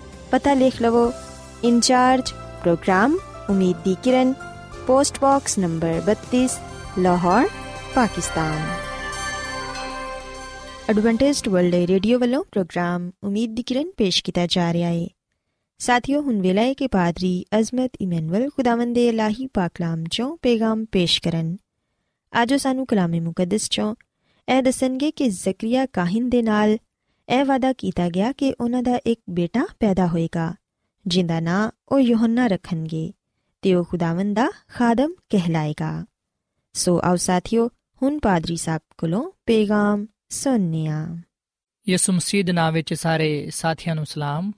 ਪਤਾ 0.31 0.53
ਲਿਖ 0.53 0.81
ਲਵੋ 0.81 1.11
ਇੰਚਾਰਜ 1.63 2.31
ਪ੍ਰੋਗਰਾਮ 2.61 3.17
ਉਮੀਦ 3.49 3.77
ਦੀ 3.85 3.95
ਕਿਰਨ 4.03 4.33
post 4.87 5.19
box 5.21 5.57
number 5.59 6.01
32 6.09 6.45
Lahore 6.99 7.47
Pakistan 7.95 8.61
Adventist 10.89 11.49
World 11.49 11.89
Radio 11.89 12.19
ਵੱਲੋਂ 12.19 12.43
ਪ੍ਰੋਗਰਾਮ 12.43 13.09
ਉਮੀਦ 13.23 13.55
ਦੀ 13.55 13.63
ਕਿਰਨ 13.63 13.91
ਪੇਸ਼ 13.97 14.23
ਕੀਤਾ 14.23 14.45
ਜਾ 14.47 14.71
ਰਿਹਾ 14.73 14.89
ਹੈ 14.89 15.07
ਸਾਥਿਓ 15.79 16.21
ਹੁਣ 16.21 16.41
ਵੇਲਾ 16.41 16.61
ਹੈ 16.61 16.73
ਕਿ 16.73 16.87
ਪਾਦਰੀ 16.87 17.33
ਅਜ਼ਮਤ 17.59 17.97
ਇਮਨੁਅਲ 18.01 18.49
ਖੁਦਾਵੰਦ 18.49 18.95
ਦੇ 18.95 19.07
ਇਲਾਹੀ 19.07 19.47
ਪਾਕਲਾਮ 19.47 20.03
ਚੋਂ 20.11 20.35
ਪੈਗਾਮ 20.37 20.85
ਪੇਸ਼ 20.85 21.21
ਕਰਨ 21.21 21.55
ਆਜੋ 22.33 22.57
ਸਾਨੂੰ 22.57 22.85
ਕਲਾਮੇ 22.85 23.19
ਮੁਕੱਦਸ 23.19 23.69
ਚੋਂ 23.69 23.93
ਇਹ 24.47 24.61
ਦੱਸਣਗੇ 24.63 25.11
ਕਿ 25.11 25.29
ਜ਼ਕਰੀਆ 25.29 25.85
ਕਾਹਨ 25.85 26.29
ਦੇ 26.29 26.41
ਨਾਲ 26.41 26.77
ਇਹ 27.31 27.45
ਵਾਦਾ 27.45 27.73
ਕੀਤਾ 27.73 28.09
ਗਿਆ 28.09 28.31
ਕਿ 28.31 28.55
ਉਹਨਾਂ 28.59 28.83
ਦਾ 28.83 28.99
ਇੱਕ 29.05 29.21
ਬੇਟਾ 29.29 29.67
ਪੈਦਾ 29.79 30.07
ਹੋਏਗਾ, 30.07 30.53
ਜਿੰਦਾ 31.07 31.39
ਨਾਂ 31.39 31.71
ਉਹ 31.89 31.99
ਯੋਹੰਨਾ 31.99 32.47
ਰੱਖਣਗੇ 32.47 33.13
ਤੇ 33.61 33.75
ਉਹ 33.75 33.85
ਖੁਦਾਵੰਦ 33.85 34.35
ਦਾ 34.35 34.49
ਖਾਦਮ 34.67 35.13
ਕਹਿਲਾਏਗਾ। 35.29 36.05
ਸੋ 36.73 37.01
ਆਓ 37.03 37.15
ਸਾਥਿਓ, 37.15 37.69
ਹੁਣ 38.01 38.19
ਪਾਦਰੀ 38.19 38.55
ਸਾਹਿਬ 38.57 38.81
ਕੋਲੋਂ 38.97 39.31
ਪੈਗਾਮ 39.45 40.07
ਸੁਣਨੇ 40.29 40.87
ਆ। 40.87 41.17
ਯਿਸੂ 41.89 42.13
ਮਸੀਹ 42.13 42.45
ਦੇ 42.45 42.51
ਨਾਮ 42.51 42.73
ਵਿੱਚ 42.73 42.93
ਸਾਰੇ 42.93 43.49
ਸਾਥੀਆਂ 43.49 43.95
ਨੂੰ 43.95 44.05
ਸਲਾਮ। 44.05 44.51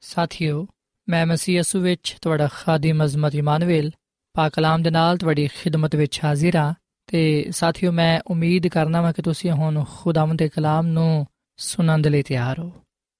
ਸਾਥਿਓ, 0.00 0.66
ਮੈਂ 1.08 1.26
ਮਸੀਹ 1.26 1.56
ਯਿਸੂ 1.56 1.80
ਵਿੱਚ 1.80 2.16
ਤੁਹਾਡਾ 2.22 2.48
ਖਾਦਮ 2.52 3.04
ਅਜ਼ਮਤ 3.04 3.34
ਇਮਾਨੁਅਲ 3.34 3.90
ਪਾਕ 4.32 4.52
ਕਲਾਮ 4.52 4.82
ਦੇ 4.82 4.90
ਨਾਲ 4.90 5.18
ਤੁਹਾਡੀ 5.18 5.48
ਖਿਦਮਤ 5.48 5.96
ਵਿੱਚ 5.96 6.20
ਹਾਜ਼ਰ 6.24 6.56
ਹਾਂ 6.56 6.74
ਤੇ 7.06 7.46
ਸਾਥਿਓ, 7.50 7.92
ਮੈਂ 7.92 8.20
ਉਮੀਦ 8.26 8.66
ਕਰਨਾ 8.66 9.02
ਹਾਂ 9.02 9.12
ਕਿ 9.12 9.22
ਤੁਸੀਂ 9.22 9.50
ਹੁਣ 9.50 9.84
ਖੁਦਾਵੰਦ 9.96 10.38
ਦੇ 10.38 10.48
ਕਲਾਮ 10.48 10.86
ਨੂੰ 10.86 11.26
ਸੁਣਨ 11.56 12.02
ਦੇ 12.02 12.10
ਲਈ 12.10 12.22
ਤਿਆਰ 12.22 12.58
ਹੋ। 12.58 12.72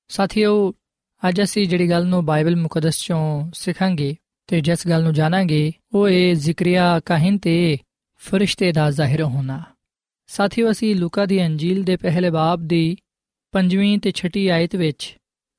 ਸਾਥਿਓ, 0.08 0.74
ਅੱਜ 1.28 1.42
ਅਸੀਂ 1.42 1.66
ਜਿਹੜੀ 1.66 1.90
ਗੱਲ 1.90 2.06
ਨੂੰ 2.06 2.24
ਬਾਈਬਲ 2.24 2.56
ਮੁਕੱਦਸ 2.56 2.98
ਚੋਂ 2.98 3.50
ਸਿੱਖਾਂਗੇ 3.54 4.16
ਤੇ 4.46 4.60
ਜਿਸ 4.60 4.88
ਗੱਲ 4.88 5.02
ਨੂੰ 5.02 5.14
ਜਾਣਾਂਗੇ, 5.14 5.72
ਉਹ 5.94 6.08
ਹੈ 6.08 6.34
ਜ਼ਿਕਰੀਆ 6.34 7.00
ਕਾਹਿਨ 7.00 7.38
ਤੇ 7.38 7.78
ਫਰਿਸ਼ਤੇ 8.16 8.72
ਦਾ 8.72 8.90
ਜ਼ਾਹਿਰ 8.90 9.22
ਹੋਣਾ। 9.22 9.62
ਸਾਥੀਓ, 10.26 10.70
ਅਸੀਂ 10.70 10.96
ਲੂਕਾ 10.96 11.26
ਦੀ 11.26 11.46
ਅੰਜੀਲ 11.46 11.82
ਦੇ 11.82 11.96
ਪਹਿਲੇ 11.96 12.30
ਬਾਬ 12.30 12.60
ਦੀ 12.60 12.96
ਪੰਜਵੀਂ 13.52 13.98
ਤੇ 13.98 14.10
ਛਠੀ 14.10 14.48
ਆਇਤ 14.48 14.76
ਵਿੱਚ 14.76 15.16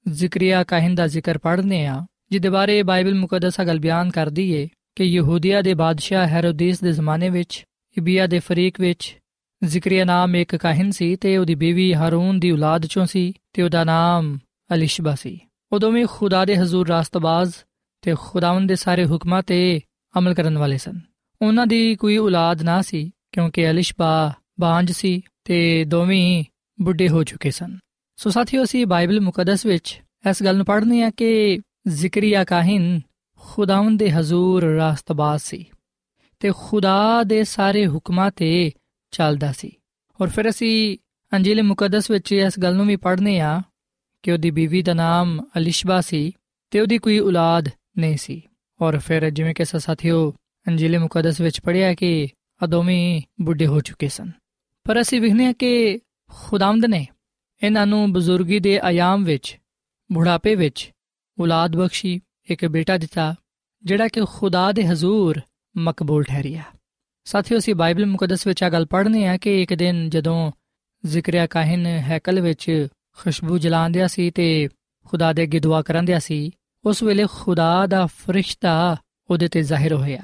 ਜ਼ਿਕਰੀਆ 0.10 0.64
ਕਾਹਿਨ 0.64 0.96
ਦਾ 0.96 1.08
ਜ਼ਿਕਰ 1.08 1.38
ਪੜ੍ਹਨੇ 1.38 1.86
ਆ 1.86 2.06
ਜਿਹਦੇ 2.32 2.50
ਬਾਰੇ 2.50 2.84
ਬਾਈਬਲ 2.84 3.16
ਮੁਕੱਦਸਾ 3.16 3.64
ਗੱਲ 3.64 3.80
ਬਿਆਨ 3.80 4.10
ਕਰਦੀ 4.10 4.52
ਏ 4.52 4.68
ਕਿ 4.96 5.04
ਯਹੂਦੀਆ 5.04 5.62
ਦੇ 5.62 5.74
ਬਾਦਸ਼ਾਹ 5.74 6.28
ਹੈਰੋਦੇਸ 6.28 6.80
ਦੇ 6.80 6.92
ਜ਼ਮਾਨੇ 6.92 7.30
ਵਿੱਚ, 7.30 7.66
ਇਬੀਆ 7.98 8.28
ਦੇ 8.28 8.40
ਫਰੀਕ 8.40 8.82
ਵਿੱਚ 8.82 9.18
ਜ਼ਿਕਰੀਆ 9.64 10.06
ਨਾਮ 10.06 10.36
ਇੱਕ 10.36 10.56
ਕਾਹਿਨ 10.56 10.92
ਸੀ 10.92 11.16
ਤੇ 11.16 11.38
ਉਹਦੀ 11.38 11.56
ਬੀਵੀ 11.56 11.94
ਹਾਰੂਨ 11.94 12.40
ਦੀ 12.40 12.52
ਔਲਾਦ 12.52 12.86
ਚੋਂ 12.86 13.06
ਸੀ 13.06 13.34
ਤੇ 13.54 13.62
ਉਹਦਾ 13.62 13.84
ਨਾਮ 13.84 14.38
ਅਲਿਸ਼ਬਾ 14.74 15.16
ਸੀ। 15.16 15.40
ਉਹ 15.72 15.80
ਦੋਵੇਂ 15.80 16.06
ਖੁਦਾ 16.10 16.46
ਦੇ 16.46 16.58
ਹਜ਼ੂਰ 16.58 16.88
ਰਾਸਤਬਾਜ਼ 16.88 17.54
ਤੇ 18.02 18.16
ਖੁਦਾਵੰਦ 18.20 18.70
ਦੇ 18.70 18.76
ਸਾਰੇ 18.76 19.06
ਹੁਕਮਾਂ 19.06 19.44
ਤੇ 19.44 19.80
ਅਮਲ 20.18 20.34
ਕਰਨ 20.34 20.58
ਵਾਲੇ 20.58 20.78
ਸਨ। 20.78 21.00
ਉਹਨਾਂ 21.42 21.68
ਦੀ 21.68 21.96
ਕੋਈ 21.96 22.18
ਔਲਾਦ 22.18 22.62
ਨਾ 22.62 22.82
ਸੀ 22.82 23.12
ਕਿਉਂਕਿ 23.32 23.70
ਅਲਿਸ਼ਬਾ 23.70 24.34
ਬਾਂਝ 24.60 24.92
ਸੀ 24.92 25.22
ਤੇ 25.44 25.84
ਦੋਵੇਂ 25.84 26.44
ਬੁੱਢੇ 26.82 27.10
ਹੋ 27.10 27.24
ਚੁੱਕੇ 27.24 27.52
ਸਨ। 27.52 27.78
ਸੋ 28.16 28.30
ਸਾਥੀਓ, 28.30 28.64
ਅਸੀਂ 28.64 28.86
ਬਾਈਬਲ 28.86 29.22
ਮੁਕੱਦਸ 29.22 29.66
ਵਿੱਚ 29.66 30.02
ਇਸ 30.30 30.44
ਗੱਲ 30.44 30.58
ਨੂੰ 30.58 30.66
ਪੜ੍ਹਨੇ 30.66 31.04
ਆ 31.04 31.10
ਕਿ 31.10 31.60
ਜ਼ਿਕਰੀਆ 31.88 32.44
ਕਾਹਿਨ 32.44 33.02
ਖੁਦਾਵੰਦ 33.40 34.00
ਦੇ 34.00 34.12
ਹਜ਼ੂਰ 34.12 34.64
ਰਾਸਤਬਾਜ਼ 34.64 35.42
ਸੀ 35.42 35.66
ਤੇ 36.40 36.52
ਖੁਦਾ 36.58 37.24
ਦੇ 37.24 37.44
ਸਾਰੇ 37.44 37.88
ਹੁਕਮਾਂ 37.88 38.32
ਤੇ 38.36 38.72
ਚੱਲਦਾ 39.12 39.52
ਸੀ। 39.52 39.72
ਔਰ 40.22 40.30
ਫਿਰ 40.30 40.50
ਅਸੀਂ 40.50 40.98
ਅੰਜੀਲ 41.34 41.64
ਮੁਕੱਦਸ 41.64 42.12
ਵਿੱਚ 42.12 42.32
ਇਸ 42.32 42.60
ਗੱਲ 42.60 42.76
ਨੂੰ 42.76 42.88
ਵੀ 42.88 42.96
ਪੜ੍ਹਨੇ 42.96 43.40
ਆ 43.40 43.62
ਕਿ 44.24 44.32
ਉਹਦੀ 44.32 44.52
ਬੀਵੀ 44.52 44.82
ਦਾ 44.82 44.94
ਨਾਮ 44.94 45.42
ਅਲਿਸ਼ਬਾ 45.58 46.02
ਸੀ 46.02 46.32
ਤੇ 46.72 46.80
ਉਹਦੀ 46.80 46.98
ਕੋਈ 46.98 47.20
ਔਲਾਦ 47.20 47.70
ਨਹੀਂ 47.98 48.18
ਸੀ। 48.18 48.42
ਔਰ 48.82 49.00
ਫਿਰ 49.00 49.30
ਜਿਵੇਂ 49.30 49.56
ਕਿ 49.56 49.66
ਸਾਥੀਓ 49.66 50.34
ਅੰਜੀਲ 50.68 51.00
ਮੁਕੱਦਸ 51.00 51.42
ਵਿੱਚ 51.42 51.62
ਪੜ੍ਹਿਆ 51.62 51.94
ਕਿ 51.94 52.28
ਅਦੋਵੇਂ 52.64 53.22
ਬੁੱਢੇ 53.42 53.66
ਹੋ 53.66 53.82
ਚੁੱਕੇ 53.82 54.08
ਸਨ। 54.08 54.32
ਪਰ 54.84 55.02
ਅਸੀਂ 55.02 55.22
ਵਿਖਨੇ 55.22 55.46
ਆ 55.46 55.54
ਕਿ 55.54 56.00
ਖੁਦਾਵੰਦ 56.32 56.86
ਨੇ 56.86 57.08
ਇਹਨਾਂ 57.64 57.88
ਨੂੰ 57.88 58.14
ਬਜ਼ੁਰਗੀ 58.14 58.60
ਦੇ 58.60 58.80
ਆਯਾਮ 58.80 59.24
ਵਿੱਚ, 59.24 59.58
ਬੁਢਾਪੇ 60.12 60.56
ਵਿੱਚ 60.56 60.92
ਔਲਾਦ 61.42 61.76
ਬਖਸ਼ੀ, 61.76 62.20
ਇੱਕ 62.50 62.66
ਬੇਟਾ 62.66 62.98
ਦਿੱਤਾ, 62.98 63.36
ਜਿਹੜਾ 63.84 64.08
ਕਿ 64.08 64.22
ਖੁਦਾ 64.26 64.72
ਦੇ 64.72 64.88
ਹਜ਼ੂਰ 64.88 65.42
ਮਕਬੂਲ 65.78 66.24
ਠਹਿਰਿਆ। 66.24 66.64
ਸਾਥੀਓ, 67.28 67.58
ਅਸੀਂ 67.58 67.76
ਬਾਈਬਲ 67.76 68.06
ਮੁਕੱਦਸ 68.06 68.48
ਵਿੱਚ 68.48 68.64
ਆ 68.64 68.70
ਗੱਲ 68.70 68.86
ਪੜ੍ਹਨੇ 68.86 69.28
ਆ 69.28 69.38
ਕਿ 69.38 69.62
ਇੱਕ 69.62 69.74
ਦਿਨ 69.74 70.10
ਜਦੋਂ 70.10 70.52
ਜ਼ਿਕਰਿਆ 71.06 71.48
ਕਾਹਿਨ 71.48 71.86
ਹੈਕਲ 71.86 72.42
ਵਿੱਚ 72.42 72.88
ਖੁਸ਼ਬੂ 73.18 73.58
ਜਲਾਉਂਦਿਆ 73.58 74.08
ਸੀ 74.08 74.32
ਤੇ 74.32 74.70
ਖੁਦਾ 75.06 75.34
ਦੇ 75.34 75.44
ਅੱਗੇ 75.44 75.60
ਦੁਆ 75.60 75.82
ਕਰੰਦਿਆ 75.82 76.20
ਸੀ, 76.20 76.52
ਉਸ 76.86 77.04
ਵੇਲੇ 77.04 77.26
ਖੁਦਾ 77.32 77.86
ਦਾ 77.86 78.06
ਫਰਿਸ਼ਤਾ 78.06 78.98
ਉਹਦੇ 79.30 79.48
ਤੇ 79.48 79.62
ਜ਼ਾਹਿਰ 79.62 79.94
ਹੋਇਆ। 79.94 80.22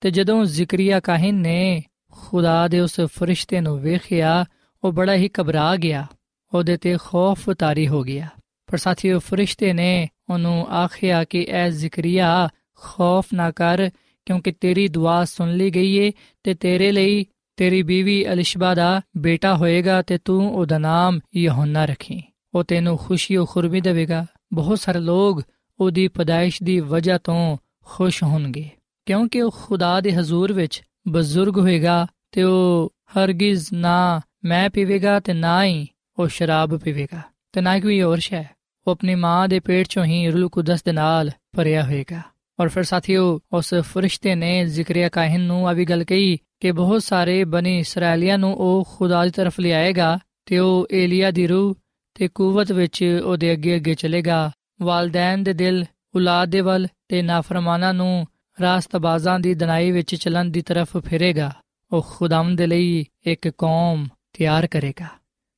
ਤੇ 0.00 0.10
ਜਦੋਂ 0.10 0.44
ਜ਼ਿਕਰੀਆ 0.44 1.00
ਕਾਹਿਨ 1.00 1.34
ਨੇ 1.34 1.84
ਖੁਦਾ 2.12 2.68
ਦੇ 2.68 2.80
ਉਸ 2.80 3.00
ਫਰਿਸ਼ਤੇ 3.00 3.60
ਨੂੰ 3.60 3.80
ਵੇਖਿਆ, 3.80 4.44
ਉਹ 4.84 4.92
ਬੜਾ 4.92 5.14
ਹੀ 5.14 5.30
ਘਬਰਾ 5.40 5.76
ਗਿਆ, 5.76 6.06
ਉਹਦੇ 6.54 6.76
ਤੇ 6.76 6.96
ਖੌਫ 7.04 7.50
ਤਾਰੀ 7.50 7.88
ਹੋ 7.88 8.02
ਗਿਆ। 8.02 8.28
ਪਰ 8.66 8.78
ਸਾਥੀਓ, 8.78 9.18
ਫਰਿਸ਼ਤੇ 9.18 9.72
ਨੇ 9.72 10.08
ਉਹਨੂੰ 10.30 10.68
ਆਖਿਆ 10.68 11.24
ਕਿ, 11.24 11.46
ਐ 11.50 11.68
ਜ਼ਿਕਰੀਆ, 11.68 12.48
ਖੌਫ 12.74 13.26
ਨਾ 13.34 13.50
ਕਰ 13.50 13.90
ਕਿਉਂਕਿ 14.26 14.52
ਤੇਰੀ 14.52 14.88
ਦੁਆ 14.88 15.24
ਸੁਣ 15.24 15.52
ਲਈ 15.52 15.70
ਗਈ 15.70 15.96
ਏ 15.96 16.12
ਤੇ 16.42 16.54
ਤੇਰੇ 16.54 16.92
ਲਈ 16.92 17.26
ਤੇਰੀ 17.56 17.82
ਬੀਵੀ 17.82 18.32
ਅਲਿਸ਼ਬਾ 18.32 18.74
ਦਾ 18.74 19.00
ਬੇਟਾ 19.16 19.56
ਹੋਏਗਾ 19.56 20.02
ਤੇ 20.02 20.18
ਤੂੰ 20.24 20.54
ਉਹਦਾ 20.54 20.78
ਨਾਮ 20.78 21.20
ਯਹੋਨਾ 21.36 21.84
ਰੱਖੀ। 21.84 22.22
ਉਹ 22.54 22.64
ਤੈਨੂੰ 22.64 22.96
ਖੁਸ਼ੀ 22.96 23.36
ਉਹ 23.36 23.46
ਖੁਰਮੀ 23.46 23.80
ਦੇਵੇਗਾ। 23.80 24.26
ਬਹੁਤ 24.52 24.78
ਸਾਰੇ 24.78 24.98
ਲੋਕ 24.98 25.42
ਉਹਦੀ 25.80 26.08
ਪਦਾਇਸ਼ 26.08 26.62
ਦੀ 26.62 26.80
ਵਜ੍ਹਾ 26.80 27.18
ਤੋਂ 27.18 27.56
ਖੁਸ਼ 27.84 28.22
ਹੋਣਗੇ। 28.22 28.70
ਕਿਉਂਕਿ 29.06 29.42
ਉਹ 29.42 29.50
ਖੁਦਾ 29.62 30.00
ਦੇ 30.00 30.12
ਹਜ਼ੂਰ 30.12 30.52
ਵਿੱਚ 30.52 30.82
ਬਜ਼ੁਰਗ 31.08 31.58
ਹੋਏਗਾ 31.58 32.06
ਤੇ 32.32 32.42
ਉਹ 32.42 32.92
ਹਰਗਿਜ਼ 33.18 33.66
ਨਾ 33.72 34.20
ਮੈਂ 34.44 34.70
ਪੀਵੇਗਾ 34.70 35.20
ਤੇ 35.20 35.32
ਨਾ 35.32 35.64
ਹੀ 35.64 35.86
ਉਹ 36.18 36.28
ਸ਼ਰਾਬ 36.28 36.76
ਪੀਵੇਗਾ। 36.76 37.20
ਤੇ 37.52 37.60
ਨਾ 37.60 37.80
ਕੋਈ 37.80 38.02
ਹੋਰ 38.02 38.18
ਸ਼ੈ। 38.18 38.44
ਉਹ 38.86 38.92
ਆਪਣੀ 38.92 39.14
ਮਾਂ 39.14 39.48
ਦੇ 39.48 39.60
ਪੇਟ 39.60 39.86
ਚੋਂ 39.88 40.04
ਹੀ 40.04 40.28
ਰੂਹ 40.28 40.50
ਕੁਦਸ 40.50 40.82
ਦੇ 40.82 40.92
ਨਾਲ 40.92 41.30
ਭਰਿਆ 41.56 41.84
ਹੋਏਗਾ। 41.84 42.33
ਔਰ 42.60 42.68
ਫਿਰ 42.68 42.82
ਸਾਥੀਓ, 42.82 43.40
ਉਸ 43.52 43.74
ਫਰਿਸ਼ਤੇ 43.80 44.34
ਨੇ 44.34 44.64
ਜ਼ਿਕਰੀਆ 44.64 45.08
ਕਾਹਨ 45.08 45.40
ਨੂੰ 45.40 45.68
ਆ 45.68 45.72
ਵੀ 45.72 45.84
ਗੱਲ 45.84 46.04
ਕਹੀ 46.04 46.38
ਕਿ 46.60 46.72
ਬਹੁਤ 46.72 47.02
ਸਾਰੇ 47.02 47.44
ਬਨੀ 47.44 47.78
ਇਸرائیਲੀਆਂ 47.78 48.38
ਨੂੰ 48.38 48.54
ਉਹ 48.54 48.88
ਖੁਦਾ 48.96 49.24
ਦੀ 49.24 49.30
ਤਰਫ 49.30 49.60
ਲਿਆਏਗਾ 49.60 50.18
ਤੇ 50.46 50.58
ਉਹ 50.58 50.86
ਏਲੀਆ 50.92 51.30
ਦੀ 51.30 51.46
ਰੂਹ 51.46 51.74
ਤੇ 52.14 52.28
ਕੂਵਤ 52.28 52.72
ਵਿੱਚ 52.72 53.20
ਉਹਦੇ 53.24 53.52
ਅੱਗੇ 53.52 53.76
ਅੱਗੇ 53.76 53.94
ਚਲੇਗਾ। 53.94 54.50
ਵਾਲਦੈਨ 54.82 55.42
ਦੇ 55.42 55.52
ਦਿਲ, 55.52 55.84
ਔਲਾਦ 56.16 56.48
ਦੇ 56.48 56.60
ਵੱਲ 56.60 56.86
ਤੇ 57.08 57.22
ਨਾਫਰਮਾਨਾਂ 57.22 57.94
ਨੂੰ 57.94 58.26
ਰਾਸਤਬਾਜ਼ਾਂ 58.60 59.40
ਦੀ 59.40 59.54
ਦਨਾਈ 59.54 59.90
ਵਿੱਚ 59.90 60.14
ਚਲਣ 60.14 60.44
ਦੀ 60.44 60.62
ਤਰਫ 60.62 60.96
ਫੇਰੇਗਾ। 60.96 61.52
ਉਹ 61.92 62.06
ਖੁਦਾਮ 62.10 62.56
ਦੇ 62.56 62.66
ਲਈ 62.66 63.04
ਇੱਕ 63.26 63.48
ਕੌਮ 63.48 64.08
ਤਿਆਰ 64.32 64.66
ਕਰੇਗਾ। 64.66 65.06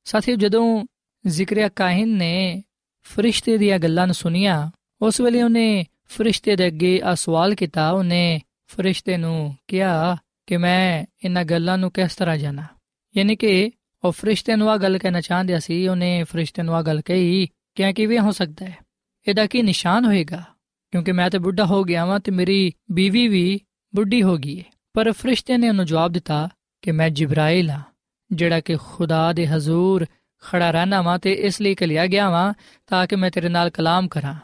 ਸਾਥੀਓ, 0.03 0.35
ਜਦੋਂ 0.35 0.85
ਜ਼ਿਕਰਿਆ 1.27 1.69
ਕਾਹਨ 1.69 2.07
ਨੇ 2.07 2.63
ਫਰਿਸ਼ਤੇ 3.03 3.57
ਦੀਆਂ 3.57 3.79
ਗੱਲਾਂ 3.79 4.07
ਨੂੰ 4.07 4.15
ਸੁਨੀਆਂ 4.15 4.71
ਉਸ 5.01 5.21
ਵੇਲੇ 5.21 5.43
ਉਹਨੇ 5.43 5.85
ਫਰਿਸ਼ਤੇ 6.07 6.55
ਦੇ 6.55 6.67
ਅੱਗੇ 6.67 7.01
ਆ 7.03 7.15
ਸਵਾਲ 7.15 7.55
ਕੀਤਾ, 7.55 7.91
ਉਹਨੇ 7.91 8.41
ਫਰਿਸ਼ਤੇ 8.67 9.17
ਨੂੰ 9.17 9.55
ਕਿਹਾ 9.67 10.17
ਕਿ 10.47 10.57
ਮੈਂ 10.57 11.05
ਇਹਨਾਂ 11.25 11.43
ਗੱਲਾਂ 11.43 11.77
ਨੂੰ 11.77 11.91
ਕਿਸ 11.91 12.15
ਤਰ੍ਹਾਂ 12.15 12.37
ਜਾਣਾ। 12.37 12.63
ਯਾਨੀ 13.17 13.35
ਕਿ 13.35 13.71
ਉਹ 14.03 14.11
ਫਰਿਸ਼ਤੇ 14.11 14.55
ਨੂੰ 14.55 14.71
ਆ 14.71 14.77
ਗੱਲ 14.77 14.97
ਕਹਿਣਾ 14.97 15.21
ਚਾਹੁੰਦਿਆ 15.21 15.59
ਸੀ, 15.59 15.87
ਉਹਨੇ 15.87 16.23
ਫਰਿਸ਼ਤੇ 16.23 16.63
ਨੂੰ 16.63 16.75
ਆ 16.75 16.81
ਗੱਲ 16.81 17.01
ਕਹੀ 17.01 17.47
ਕਿ 17.75 17.93
ਕਿਵੇਂ 17.93 18.19
ਹੋ 18.19 18.31
ਸਕਦਾ 18.31 18.65
ਹੈ? 18.65 18.77
ਇਹਦਾ 19.27 19.45
ਕੀ 19.45 19.61
ਨਿਸ਼ਾਨ 19.61 20.05
ਹੋਏਗਾ? 20.05 20.43
ਕਿਉਂਕਿ 20.91 21.11
ਮੈਂ 21.11 21.29
ਤੇ 21.29 21.37
ਬੁੱਢਾ 21.37 21.65
ਹੋ 21.65 21.83
ਗਿਆ 21.83 22.05
ਵਾਂ 22.05 22.19
ਤੇ 22.19 22.31
ਮੇਰੀ 22.31 22.73
ਬੀਵੀ 22.91 23.27
ਵੀ 23.27 23.59
ਬੁੱਢੀ 23.95 24.23
ਹੋ 24.23 24.37
ਗਈ 24.37 24.59
ਹੈ 24.59 24.63
ਪਰ 24.93 25.11
ਫਰਿਸ਼ਤੇ 25.11 25.57
ਨੇ 25.57 25.69
ਉਹਨੂੰ 25.69 25.85
ਜਵਾਬ 25.85 26.11
ਦਿੱਤਾ 26.11 26.49
ਕਿ 26.81 26.91
ਮੈਂ 26.91 27.09
ਜਿਬਰਾਇਲ 27.09 27.69
ਹਾਂ, 27.69 27.81
ਜਿਹੜਾ 28.31 28.59
ਕਿ 28.59 28.77
ਖੁਦਾ 28.77 29.33
ਦੇ 29.33 29.47
ਹਜ਼ੂਰ 29.47 30.05
ਖੜਾ 30.43 30.71
ਰਹਿਣਾ 30.71 31.01
ਵਾਂ 31.01 31.19
ਤੇ 31.19 31.33
ਇਸ 31.33 31.61
ਲਈ 31.61 31.75
ਕਲਿਆ 31.75 32.07
ਗਿਆ 32.07 32.29
ਵਾਂ 32.29 32.53
ਤਾਂ 32.87 33.07
ਕਿ 33.07 33.15
ਮੈਂ 33.15 33.31
ਤੇਰੇ 33.31 33.49
ਨਾਲ 33.49 33.69
ਕਲਾਮ 33.69 34.07
ਕਰਾਂ। 34.07 34.35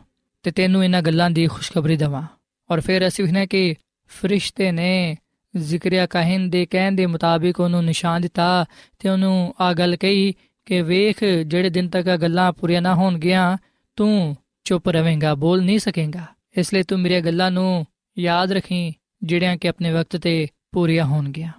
ਤੇ 0.43 0.51
ਤੈਨੂੰ 0.51 0.83
ਇਹਨਾਂ 0.83 1.01
ਗੱਲਾਂ 1.01 1.31
ਦੀ 1.31 1.47
ਖੁਸ਼ਖਬਰੀ 1.47 1.97
ਦਵਾਂ। 1.97 2.23
ਔਰ 2.71 2.79
ਫਿਰ 2.79 3.07
ਅਸੀਂ 3.07 3.25
ਵਖਨੇ 3.25 3.47
ਕਿ 3.47 3.75
ਫਰਿਸ਼ਤੇ 4.07 4.71
ਨੇ 4.71 5.15
ਜ਼ਿਕਰਿਆ 5.57 6.05
ਕਾਹਨ 6.05 6.49
ਦੇ 6.49 6.65
ਕਹਿਣ 6.65 6.91
ਦੇ 6.91 7.05
ਮੁਤਾਬਿਕ 7.05 7.59
ਉਹਨੂੰ 7.59 7.85
ਨਿਸ਼ਾਨ 7.85 8.21
ਦਿੱਤਾ 8.21 8.65
ਤੇ 8.99 9.09
ਉਹਨੂੰ 9.09 9.55
ਆ 9.59 9.73
ਗੱਲ 9.73 9.95
ਕਹੀ 9.95 10.33
ਕਿ 10.65 10.81
ਵੇਖ 10.81 11.23
ਜਿਹੜੇ 11.23 11.69
ਦਿਨ 11.69 11.89
ਤੱਕ 11.89 12.07
ਆ 12.07 12.17
ਗੱਲਾਂ 12.17 12.53
ਪੂਰੀਆਂ 12.53 12.81
ਨਾ 12.81 12.95
ਹੋਣਗੀਆਂ, 12.95 13.57
ਤੂੰ 13.95 14.35
ਚੁੱਪ 14.63 14.89
ਰਵੇਂਗਾ 14.89 15.35
ਬੋਲ 15.35 15.63
ਨਹੀਂ 15.63 15.79
ਸਕੇਂਗਾ। 15.79 16.25
ਇਸ 16.57 16.73
ਲਈ 16.73 16.83
ਤੂੰ 16.83 16.99
ਮੇਰੀਆਂ 16.99 17.21
ਗੱਲਾਂ 17.21 17.51
ਨੂੰ 17.51 17.85
ਯਾਦ 18.19 18.51
ਰੱਖੀ, 18.51 18.93
ਜਿਹੜੀਆਂ 19.23 19.57
ਕਿ 19.57 19.69
ਆਪਣੇ 19.69 19.91
ਵਕਤ 19.91 20.17
ਤੇ 20.17 20.47
ਪੂਰੀਆਂ 20.71 21.05
ਹੋਣਗੀਆਂ। 21.05 21.51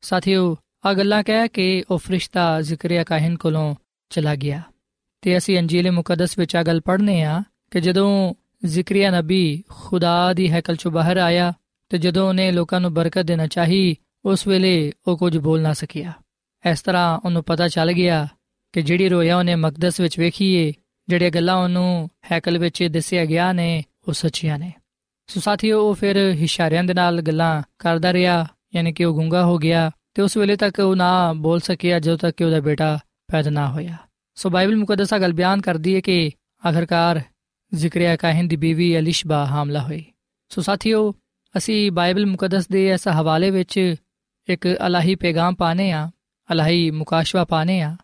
ਸਾਥੀਓ, 0.00 0.56
ਆ 0.86 0.92
ਗੱਲਾਂ 0.94 1.22
ਕਹਿ 1.22 1.48
ਕੇ 1.48 1.84
ਉਹ 1.90 1.98
ਫਰਿਸ਼ਤਾ 1.98 2.60
ਜ਼ਿਕਰਿਆ 2.60 3.04
ਕਾਹਨ 3.04 3.36
ਕੋਲੋਂ 3.36 3.74
ਚਲਾ 4.10 4.34
ਗਿਆ। 4.34 4.62
ਤੇ 5.22 5.36
ਅਸੀਂ 5.36 5.58
ਅੰਜੀਲ 5.58 5.90
ਮੁਕੱਦਸ 5.90 6.38
ਵਿੱਚ 6.38 6.56
ਆ 6.56 6.62
ਗੱਲ 6.62 6.80
ਪੜ੍ਹਨੇ 6.80 7.22
ਆ। 7.22 7.42
ਕਿ 7.70 7.80
ਜਦੋਂ 7.80 8.34
ਜ਼ਿਕਰਿਆ 8.64 9.10
ਨਬੀ 9.10 9.64
ਖੁਦਾ 9.68 10.32
ਦੀ 10.32 10.50
ਹੈਕਲ 10.50 10.76
ਚੋਂ 10.76 10.92
ਬਾਹਰ 10.92 11.16
ਆਇਆ 11.16 11.52
ਤੇ 11.88 11.98
ਜਦੋਂ 11.98 12.28
ਉਹਨੇ 12.28 12.52
ਲੋਕਾਂ 12.52 12.80
ਨੂੰ 12.80 12.94
ਬਰਕਤ 12.94 13.22
ਦੇਣਾ 13.22 13.46
ਚਾਹੀ, 13.46 13.96
ਉਸ 14.24 14.46
ਵੇਲੇ 14.46 14.92
ਉਹ 15.08 15.18
ਕੁਝ 15.18 15.38
ਬੋਲ 15.38 15.60
ਨਾ 15.60 15.72
ਸਕਿਆ। 15.72 16.12
ਇਸ 16.70 16.82
ਤਰ੍ਹਾਂ 16.82 17.18
ਉਹਨੂੰ 17.24 17.44
ਪਤਾ 17.44 17.68
ਚੱਲ 17.68 17.92
ਗਿਆ 17.92 18.28
ਕਿ 18.72 18.82
ਜਿਹੜੀ 18.82 19.08
ਰੋਇਆ 19.08 19.38
ਉਹਨੇ 19.38 19.54
ਮਕਦਸ 19.54 20.00
ਵਿੱਚ 20.00 20.18
ਵੇਖੀਏ, 20.18 20.72
ਜਿਹੜੀਆਂ 21.08 21.30
ਗੱਲਾਂ 21.30 21.56
ਉਹਨੂੰ 21.56 22.10
ਹੈਕਲ 22.32 22.58
ਵਿੱਚ 22.58 22.82
ਦੱਸਿਆ 22.82 23.24
ਗਿਆ 23.24 23.52
ਨੇ, 23.52 23.84
ਉਹ 24.08 24.12
ਸੱਚੀਆਂ 24.12 24.58
ਨੇ। 24.58 24.72
ਸੋ 25.26 25.40
ਸਾਥੀਓ, 25.40 25.82
ਉਹ 25.82 25.94
ਫਿਰ 25.94 26.16
ਇਸ਼ਾਰਿਆਂ 26.16 26.84
ਦੇ 26.84 26.94
ਨਾਲ 26.94 27.22
ਗੱਲਾਂ 27.22 27.62
ਕਰਦਾ 27.78 28.12
ਰਿਹਾ, 28.12 28.46
ਯਾਨੀ 28.74 28.92
ਕਿ 28.92 29.04
ਉਹ 29.04 29.14
ਗੁੰਗਾ 29.14 29.44
ਹੋ 29.44 29.58
ਗਿਆ 29.58 29.90
ਤੇ 30.14 30.22
ਉਸ 30.22 30.36
ਵੇਲੇ 30.36 30.56
ਤੱਕ 30.56 30.78
ਉਹ 30.78 30.96
ਨਾ 30.96 31.32
ਬੋਲ 31.32 31.60
ਸਕਿਆ 31.60 32.00
ਜਦੋਂ 32.00 32.18
ਤੱਕ 32.18 32.36
ਕਿ 32.36 32.44
ਉਹਦਾ 32.44 32.60
ਬੇਟਾ 32.60 32.98
ਪੈਦਾ 33.32 33.50
ਨਾ 33.50 33.70
ਹੋਇਆ। 33.70 33.96
ਸੋ 34.34 34.50
ਬਾਈਬਲ 34.50 34.76
ਮੁਕੱਦਸਾ 34.76 35.18
ਗੱਲ 35.18 35.32
ਬਿਆਨ 35.32 35.60
ਕਰਦੀ 35.60 35.94
ਹੈ 35.94 36.00
ਕਿ 36.00 36.30
ਆਖਰਕਾਰ 36.68 37.20
ਜ਼ਿਕਰਿਆ 37.74 38.16
ਕਾਹਨ 38.16 38.48
ਦੀ 38.48 38.56
ਬੀਵੀ 38.56 38.98
ਅਲਿਸ਼ਬਾ 38.98 39.46
ਹਾਮਲਾ 39.46 39.80
ਹੋਈ 39.82 40.04
ਸੋ 40.48 40.62
ਸਾਥੀਓ, 40.62 41.14
ਅਸੀਂ 41.56 41.92
ਬਾਈਬਲ 41.92 42.26
ਮੁਕੱਦਸ 42.26 42.68
ਦੇ 42.68 42.90
ਇਸ 42.92 43.08
ਹਵਾਲੇ 43.08 43.50
ਵਿੱਚ 43.50 43.94
ਇੱਕ 44.48 44.76
ਅਲਾਹੀ 44.86 45.14
ਪੈਗਾਮ 45.14 45.54
ਪਾਣੇ 45.54 45.90
ਆ, 45.92 46.10
ਅਲਾਹੀ 46.52 46.90
ਮੁਕਾਸ਼ਵਾ 46.90 47.44
ਪਾਣੇ 47.44 47.80
ਆ। 47.80 47.96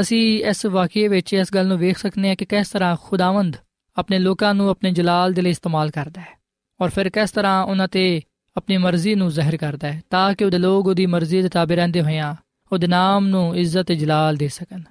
ਅਸੀਂ 0.00 0.44
ਇਸ 0.44 0.66
ਵਾਕਿਏ 0.66 1.08
ਵਿੱਚ 1.08 1.32
ਇਸ 1.34 1.54
ਗੱਲ 1.54 1.66
ਨੂੰ 1.66 1.78
ਵੇਖ 1.78 1.98
ਸਕਨੇ 1.98 2.30
ਆ 2.30 2.34
ਕਿ 2.34 2.44
ਕਿਸ 2.44 2.68
ਤਰ੍ਹਾਂ 2.68 2.96
ਖੁਦਾਵੰਦ 3.02 3.56
ਆਪਣੇ 3.96 4.18
ਲੋਕਾਂ 4.18 4.54
ਨੂੰ 4.54 4.68
ਆਪਣੇ 4.68 4.90
ਜਲਾਲ 4.90 5.32
ਦੇ 5.32 5.42
ਲਈ 5.42 5.50
ਇਸਤੇਮਾਲ 5.50 5.90
ਕਰਦਾ 5.90 6.20
ਹੈ 6.20 6.38
ਔਰ 6.80 6.90
ਫਿਰ 6.90 7.08
ਕਿਸ 7.08 7.30
ਤਰ੍ਹਾਂ 7.30 7.62
ਉਹਨਾਂ 7.64 7.88
ਤੇ 7.88 8.20
ਆਪਣੀ 8.56 8.76
ਮਰਜ਼ੀ 8.76 9.14
ਨੂੰ 9.14 9.30
ਜ਼ਾਹਿਰ 9.30 9.56
ਕਰਦਾ 9.56 9.92
ਹੈ 9.92 10.02
ਤਾਂ 10.10 10.34
ਕਿ 10.34 10.44
ਉਹਦੇ 10.44 10.58
ਲੋਕ 10.58 10.86
ਉਹਦੀ 10.86 11.06
ਮਰਜ਼ੀ 11.06 11.42
ਦੇ 11.42 11.48
ਤਾਬੇ 11.48 11.76
ਰਹਿੰਦੇ 11.76 12.02
ਹੋਇਆਂ 12.02 12.34
ਉਹਦੇ 12.72 12.86
ਨਾਮ 12.86 13.26
ਨੂੰ 13.26 13.56
ਇੱਜ਼ਤ 13.56 13.82
ਤੇ 13.82 13.94
ਜਲਾਲ 13.94 14.36
ਦੇ 14.36 14.48
ਸਕਣ। 14.48 14.82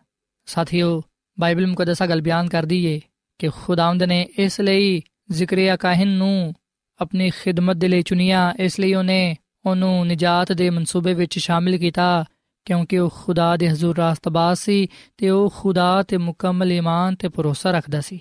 ਸਾਥੀਓ, 0.45 1.01
ਬਾਈਬਲ 1.39 1.67
ਮੁਕੱਦਸਾ 1.67 2.05
ਗੱਲ 2.05 2.21
ਬਿਆਨ 2.21 2.49
ਕਰਦੀ 2.49 2.85
ਏ 2.85 3.01
ਕਿ 3.41 3.49
ਖੁਦਾਵੰਦ 3.49 4.04
ਨੇ 4.04 4.27
ਇਸ 4.38 4.62
ਲਈ 4.62 5.01
ਜ਼ਿਕਰਿਆ 5.32 5.75
ਕਾਹਨ 5.75 6.08
ਨੂੰ 6.08 6.54
ਆਪਣੀ 7.01 7.30
ਖਿਦਮਤ 7.30 7.75
ਦੇ 7.75 7.88
ਲਈ 7.88 8.01
ਚੁਣਿਆ। 8.01 8.54
ਇਸ 8.60 8.80
ਲਈ 8.80 8.93
ਉਹਨੇ 8.93 9.36
ਉਹਨੂੰ 9.65 10.08
ਨਜਾਤ 10.08 10.51
ਦੇ 10.51 10.69
ਮਨਸੂਬੇ 10.69 11.13
ਵਿੱਚ 11.13 11.39
ਸ਼ਾਮਿਲ 11.39 11.77
ਕੀਤਾ, 11.77 12.25
ਕਿਉਂਕਿ 12.65 12.99
ਉਹ 12.99 13.10
ਖੁਦਾ 13.23 13.58
ਦੇ 13.58 13.69
ਹਜ਼ੂਰ 13.69 13.97
ਰਾਸਤਬਾਜ਼ 13.97 14.60
ਸੀ 14.60 14.88
ਤੇ 15.17 15.30
ਉਹ 15.30 15.54
ਖੁਦਾ 15.58 16.04
ਤੇ 16.04 16.17
ਮੁਕੰਮਲ 16.17 16.73
ਈਮਾਨ 16.73 17.15
ਤੇ 17.15 17.30
ਭਰੋਸਾ 17.30 17.71
ਰੱਖਦਾ 17.71 18.01
ਸੀ। 18.01 18.19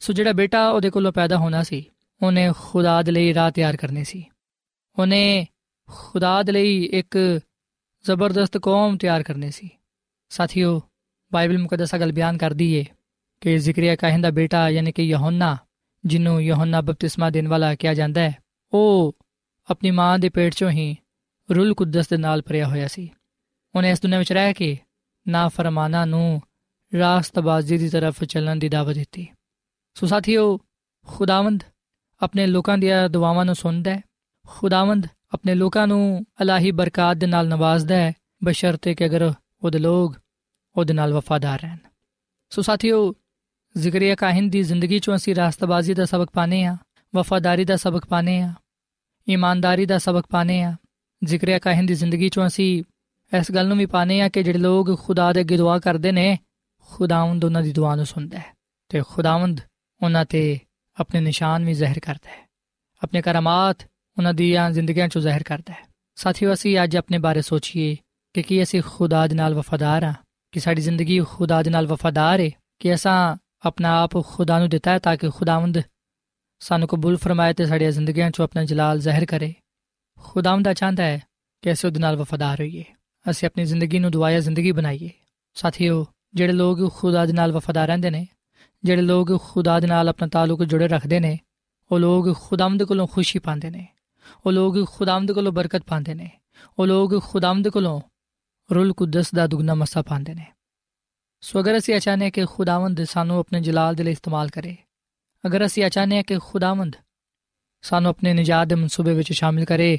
ਸੋ 0.00 0.12
ਜਿਹੜਾ 0.12 0.32
ਬੇਟਾ 0.32 0.68
ਉਹਦੇ 0.68 0.90
ਕੋਲੋਂ 0.90 1.12
ਪੈਦਾ 1.12 1.36
ਹੋਣਾ 1.36 1.62
ਸੀ, 1.62 1.84
ਉਹਨੇ 2.22 2.52
ਖੁਦਾ 2.58 3.02
ਦੇ 3.02 3.12
ਲਈ 3.12 3.34
ਰਾਹ 3.34 3.50
ਤਿਆਰ 3.50 3.76
ਕਰਨੀ 3.76 4.04
ਸੀ। 4.04 4.24
ਉਹਨੇ 4.98 5.46
ਖੁਦਾ 5.90 6.42
ਦੇ 6.42 6.52
ਲਈ 6.52 6.84
ਇੱਕ 6.84 7.40
ਜ਼ਬਰਦਸਤ 8.04 8.58
ਕੌਮ 8.58 8.96
ਤਿਆਰ 8.96 9.22
ਕਰਨੀ 9.22 9.50
ਸੀ। 9.50 9.70
ਸਾਥੀਓ, 10.28 10.82
ਬਾਈਬਲ 11.32 11.58
ਮੁਕੱਦਸਾ 11.58 11.98
ਗੱਲ 11.98 12.12
ਬਿਆਨ 12.12 12.38
ਕਰਦੀ 12.38 12.72
ਏ। 12.74 12.84
ਕਿ 13.42 13.56
ਜ਼ਿਕਰਿਆ 13.58 13.96
ਕਾਹਨ 13.96 14.20
ਦਾ 14.20 14.30
ਬੇਟਾ 14.30 14.68
ਯਾਨੀ 14.70 14.92
ਕਿ 14.92 15.02
ਯਹੋਨਾ 15.02 15.56
ਜਿਹਨੂੰ 16.04 16.42
ਯਹੋਨਾ 16.42 16.80
ਬਪਤਿਸਮਾ 16.80 17.30
ਦੇਣ 17.30 17.48
ਵਾਲਾ 17.48 17.74
ਕਿਹਾ 17.74 17.94
ਜਾਂਦਾ 17.94 18.20
ਹੈ 18.20 18.34
ਉਹ 18.72 19.14
ਆਪਣੀ 19.68 19.90
ਮਾਂ 19.90 20.18
ਦੇ 20.18 20.28
ਪੇਟ 20.28 20.54
ਚੋਂ 20.54 20.70
ਹੀ 20.70 20.94
ਰੂਲ 21.48 21.74
ਕੁਦਸ 21.74 22.08
ਦੇ 22.08 22.16
ਨਾਲ 22.16 22.42
ਭਰਿਆ 22.42 22.66
ਹੋਇਆ 22.66 22.88
ਸੀ 22.88 23.08
ਉਹਨੇ 23.74 23.90
ਇਸ 23.90 24.00
ਦੁਨੀਆਂ 24.02 24.18
ਵਿੱਚ 24.18 24.32
ਰਹਿ 24.32 24.54
ਕੇ 24.54 24.76
ਨਾ 25.26 25.48
ਫਰਮਾਨਾ 25.48 26.04
ਨੂੰ 26.04 26.40
ਰਾਸਤਬਾਜ਼ੀ 26.92 27.78
ਦੀ 27.78 27.88
ਤਰਫ 27.88 28.24
ਚੱਲਣ 28.24 28.58
ਦੀ 28.58 28.68
ਦਾਵਤ 28.68 28.94
ਦਿੱਤੀ 28.94 29.26
ਸੋ 29.96 30.06
ਸਾਥੀਓ 30.06 30.58
ਖੁਦਾਵੰਦ 31.06 31.62
ਆਪਣੇ 32.20 32.46
ਲੋਕਾਂ 32.46 32.78
ਦੀਆਂ 32.78 33.08
ਦੁਆਵਾਂ 33.08 33.44
ਨੂੰ 33.44 33.54
ਸੁਣਦਾ 33.54 33.90
ਹੈ 33.90 34.00
ਖੁਦਾਵੰਦ 34.46 35.06
ਆਪਣੇ 35.32 35.54
ਲੋਕਾਂ 35.54 35.86
ਨੂੰ 35.86 36.24
ਅਲਾਹੀ 36.42 36.70
ਬਰਕਾਤ 36.70 37.16
ਦੇ 37.16 37.26
ਨਾਲ 37.26 37.48
ਨਵਾਜ਼ਦਾ 37.48 37.96
ਹੈ 37.96 38.12
ਬਸ਼ਰਤੇ 38.44 38.94
ਕਿ 38.94 39.06
ਅਗਰ 39.06 39.32
ਉਹਦੇ 39.62 39.78
ਲੋਕ 39.78 40.14
ਉਹਦੇ 40.76 40.94
ਨਾਲ 40.94 41.12
ਵਫਾਦਾਰ 41.12 41.60
ਰਹਿਣ 41.60 41.76
ਸੋ 42.52 42.62
ਸਾਥੀਓ 42.62 43.12
ਜ਼ਿਕਰਿਆ 43.76 44.14
ਕਾਹਨ 44.14 44.48
ਦੀ 44.50 44.62
ਜ਼ਿੰਦਗੀ 44.62 44.98
ਚੋਂ 44.98 45.16
ਅਸੀਂ 45.16 45.34
ਰਾਸਤਬਾਜ਼ੀ 45.34 45.94
ਦਾ 45.94 46.04
ਸਬਕ 46.04 46.30
ਪਾਣੇ 46.32 46.64
ਆ 46.64 46.76
ਵਫਾਦਾਰੀ 47.14 47.64
ਦਾ 47.64 47.76
ਸਬਕ 47.76 48.04
ਪਾਣੇ 48.06 48.40
ਆ 48.40 48.54
ਇਮਾਨਦਾਰੀ 49.28 49.86
ਦਾ 49.86 49.98
ਸਬਕ 49.98 50.26
ਪਾਣੇ 50.26 50.62
ਆ 50.62 50.76
ਜ਼ਿਕਰਿਆ 51.24 51.58
ਕਾਹਨ 51.58 51.86
ਦੀ 51.86 51.94
ਜ਼ਿੰਦਗੀ 51.94 52.28
ਚੋਂ 52.28 52.46
ਅਸੀਂ 52.46 52.84
ਇਸ 53.38 53.52
ਗੱਲ 53.52 53.68
ਨੂੰ 53.68 53.78
ਵੀ 53.78 53.86
ਪਾਣੇ 53.86 54.20
ਆ 54.20 54.28
ਕਿ 54.28 54.42
ਜਿਹੜੇ 54.42 54.58
ਲੋਕ 54.58 55.00
ਖੁਦਾ 55.00 55.32
ਦੇ 55.32 55.40
ਅੱਗੇ 55.40 55.56
ਦੁਆ 55.56 55.78
ਕਰਦੇ 55.78 56.12
ਨੇ, 56.12 56.38
ਖੁਦਾਵੰਦ 56.90 57.44
ਉਹਨਾਂ 57.44 57.62
ਦੀ 57.62 57.72
ਦੁਆ 57.72 57.94
ਨੂੰ 57.96 58.06
ਸੁਣਦਾ 58.06 58.38
ਹੈ 58.38 58.54
ਤੇ 58.88 59.02
ਖੁਦਾਵੰਦ 59.08 59.60
ਉਹਨਾਂ 60.02 60.24
ਤੇ 60.24 60.58
ਆਪਣੇ 61.00 61.20
ਨਿਸ਼ਾਨ 61.20 61.64
ਵੀ 61.64 61.74
ਜ਼ਾਹਿਰ 61.74 62.00
ਕਰਦਾ 62.00 62.30
ਹੈ। 62.30 62.48
ਆਪਣੇ 63.02 63.22
ਕਰਾਮਾਤ 63.22 63.76
ਉਹਨਾਂ 64.18 64.34
ਦੀਆਂ 64.34 64.70
ਜ਼ਿੰਦਗੀਆਂ 64.70 65.08
ਚੋਂ 65.08 65.22
ਜ਼ਾਹਿਰ 65.22 65.42
ਕਰਦਾ 65.42 65.72
ਹੈ। 65.72 65.86
ਸਾਥੀਓ, 66.14 66.52
ਅਸੀਂ 66.52 66.78
ਅੱਜ 66.84 66.96
ਆਪਣੇ 66.96 67.18
ਬਾਰੇ 67.18 67.42
ਸੋਚੀਏ 67.42 67.96
ਕਿ 68.34 68.42
ਕੀ 68.42 68.62
ਅਸੀਂ 68.62 68.82
ਖੁਦਾ 68.86 69.26
ਦੇ 69.26 69.34
ਨਾਲ 69.34 69.54
ਵਫਾਦਾਰ 69.54 70.04
ਹਾਂ, 70.04 70.14
ਕਿ 70.52 70.60
ਸਾਡੀ 70.60 70.82
ਜ਼ਿੰਦਗੀ 70.82 71.20
ਖੁਦਾ 71.20 71.62
ਦੇ 71.62 71.70
ਨਾਲ 71.70 71.86
ਵਫਾਦਾਰ 71.86 72.40
ਹੈ, 72.40 72.50
ਕਿ 72.80 72.94
ਅਸਾਂ 72.94 73.36
ਆਪਣਾ 73.66 74.02
ਆਪ 74.02 74.24
ਖੁਦਾ 74.26 74.58
ਨੂੰ 74.58 74.68
ਦਿੱਤਾ 74.68 74.90
ਹੈ 74.90 74.98
ਤਾਂ 74.98 75.16
ਕਿ 75.16 75.30
ਖੁਦਾਵੰਦ 75.30 75.82
ਸਾਨੂੰ 76.60 76.88
ਕਬੂਲ 76.88 77.16
ਫਰਮਾਏ 77.16 77.52
ਤੇ 77.52 77.66
ਸਾਡੀਆਂ 77.66 77.90
ਜ਼ਿੰਦਗੀਆਂ 77.90 78.28
'ਚੋਂ 78.28 78.44
ਆਪਣਾ 78.44 78.64
ਜਲਾਲ 78.64 78.98
ਜ਼ਾਹਿਰ 78.98 79.24
ਕਰੇ। 79.24 79.54
ਖੁਦਾਵੰਦ 80.20 80.72
ਚਾਹੁੰਦਾ 80.72 81.02
ਹੈ 81.02 81.22
ਕਿ 81.62 81.72
ਅਸੀਂ 81.72 81.88
ਉਹਦੇ 81.88 82.00
ਨਾਲ 82.00 82.16
ਵਫਾਦਾਰ 82.16 82.60
ਹੋਈਏ। 82.60 82.84
ਅਸੀਂ 83.30 83.48
ਆਪਣੀ 83.48 83.64
ਜ਼ਿੰਦਗੀ 83.64 83.98
ਨੂੰ 83.98 84.10
ਦੁਆਇਆ 84.10 84.40
ਜ਼ਿੰਦਗੀ 84.40 84.72
ਬਣਾਈਏ। 84.72 85.10
ਸਾਥੀਓ, 85.54 86.06
ਜਿਹੜੇ 86.34 86.52
ਲੋਕ 86.52 86.92
ਖੁਦਾ 86.92 87.26
ਦੇ 87.26 87.32
ਨਾਲ 87.32 87.52
ਵਫਾਦਾਰ 87.52 87.86
ਰਹਿੰਦੇ 87.86 88.10
ਨੇ, 88.10 88.26
ਜਿਹੜੇ 88.84 89.02
ਲੋਕ 89.02 89.42
ਖੁਦਾ 89.42 89.80
ਦੇ 89.80 89.86
ਨਾਲ 89.86 90.08
ਆਪਣਾ 90.08 90.28
ਤਾਲੁਕ 90.28 90.64
ਜੁੜੇ 90.64 90.88
ਰੱਖਦੇ 90.88 91.20
ਨੇ, 91.20 91.38
ਉਹ 91.92 91.98
ਲੋਕ 91.98 92.36
ਖੁਦਾਵੰਦ 92.36 92.82
ਕੋਲੋਂ 92.82 93.06
ਖੁਸ਼ੀ 93.06 93.38
ਪਾਉਂਦੇ 93.38 93.70
ਨੇ। 93.70 93.88
ਉਹ 94.46 94.52
ਲੋਕ 94.52 94.90
ਖੁਦਾਵੰਦ 94.90 95.32
ਕੋਲੋਂ 95.32 95.52
ਬਰਕਤ 95.52 95.82
ਪਾਉਂਦੇ 95.82 96.14
ਨੇ। 96.14 96.30
ਉਹ 96.78 96.86
ਲੋਕ 96.86 97.22
ਖੁਦਾਵੰਦ 97.22 97.68
ਕੋਲੋਂ 97.68 98.00
ਰੂਲ 98.74 98.92
ਕੁਦਸ 98.92 99.34
ਦਾ 99.34 99.46
ਦੁਗਣਾ 99.46 99.74
ਮਸਾ 99.74 100.02
ਪਾਉਂਦੇ 100.02 100.34
ਨੇ। 100.34 100.46
ਸੋ 101.42 101.60
ਅਗਰ 101.60 101.78
ਅਸੀਂ 101.78 102.00
ਚਾਹਨੇ 102.00 102.30
ਕਿ 102.30 102.44
ਖੁਦਾਵੰਦ 102.46 103.04
ਸਾਨੂੰ 103.04 103.38
ਆਪਣੇ 103.38 103.60
ਜਲਾਲ 103.60 103.94
ਦੇ 103.94 104.02
ਲਈ 104.02 104.12
ਇਸਤੇਮਾਲ 104.12 104.48
ਕਰੇ, 104.48 104.76
ਅਗਰ 105.46 105.66
ਅਸੀਂ 105.66 105.90
ਚਾਹਨੇ 105.90 106.22
ਕਿ 106.22 106.38
ਖੁਦਾਵੰਦ 106.38 106.96
ਸਾਨੂੰ 107.82 108.10
ਆਪਣੇ 108.10 108.32
ਨਜਾਤ 108.32 108.68
ਦੇ 108.68 108.74
ਮਨਸੂਬੇ 108.74 109.14
ਵਿੱਚ 109.14 109.32
ਸ਼ਾਮਿਲ 109.32 109.64
ਕਰੇ, 109.64 109.98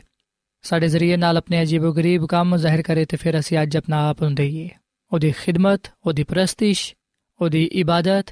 ਸਾਡੇ 0.62 0.88
ਜ਼ਰੀਏ 0.88 1.18
ਨਾਲ 1.18 1.38
ਆਪਣੇ 1.38 1.62
ਅਜੀਬੋ-ਗਰੀਬ 1.62 2.26
ਕੰਮ 2.26 2.58
ਜ਼ਾਹਿਰ 2.58 2.82
ਕਰੇ, 2.82 3.06
ਤੇ 3.06 3.18
ਫਿਰ 3.18 3.40
ਅਸੀਂ 3.40 3.62
ਅੱਜ 3.62 3.78
ਆਪਣਾ 3.78 4.10
ਆਪ 4.10 4.22
ਨੂੰ 4.22 4.36
ਦਈਏ। 4.36 4.70
ਉਹਦੀ 5.14 5.32
ਖਿਦਮਤ, 5.32 5.82
ਉਹਦੀ 6.06 6.24
ਪ੍ਰਸਤਿਸ਼, 6.24 6.96
ਉਹਦੀ 7.42 7.64
ਇਬਾਦਤ 7.64 8.26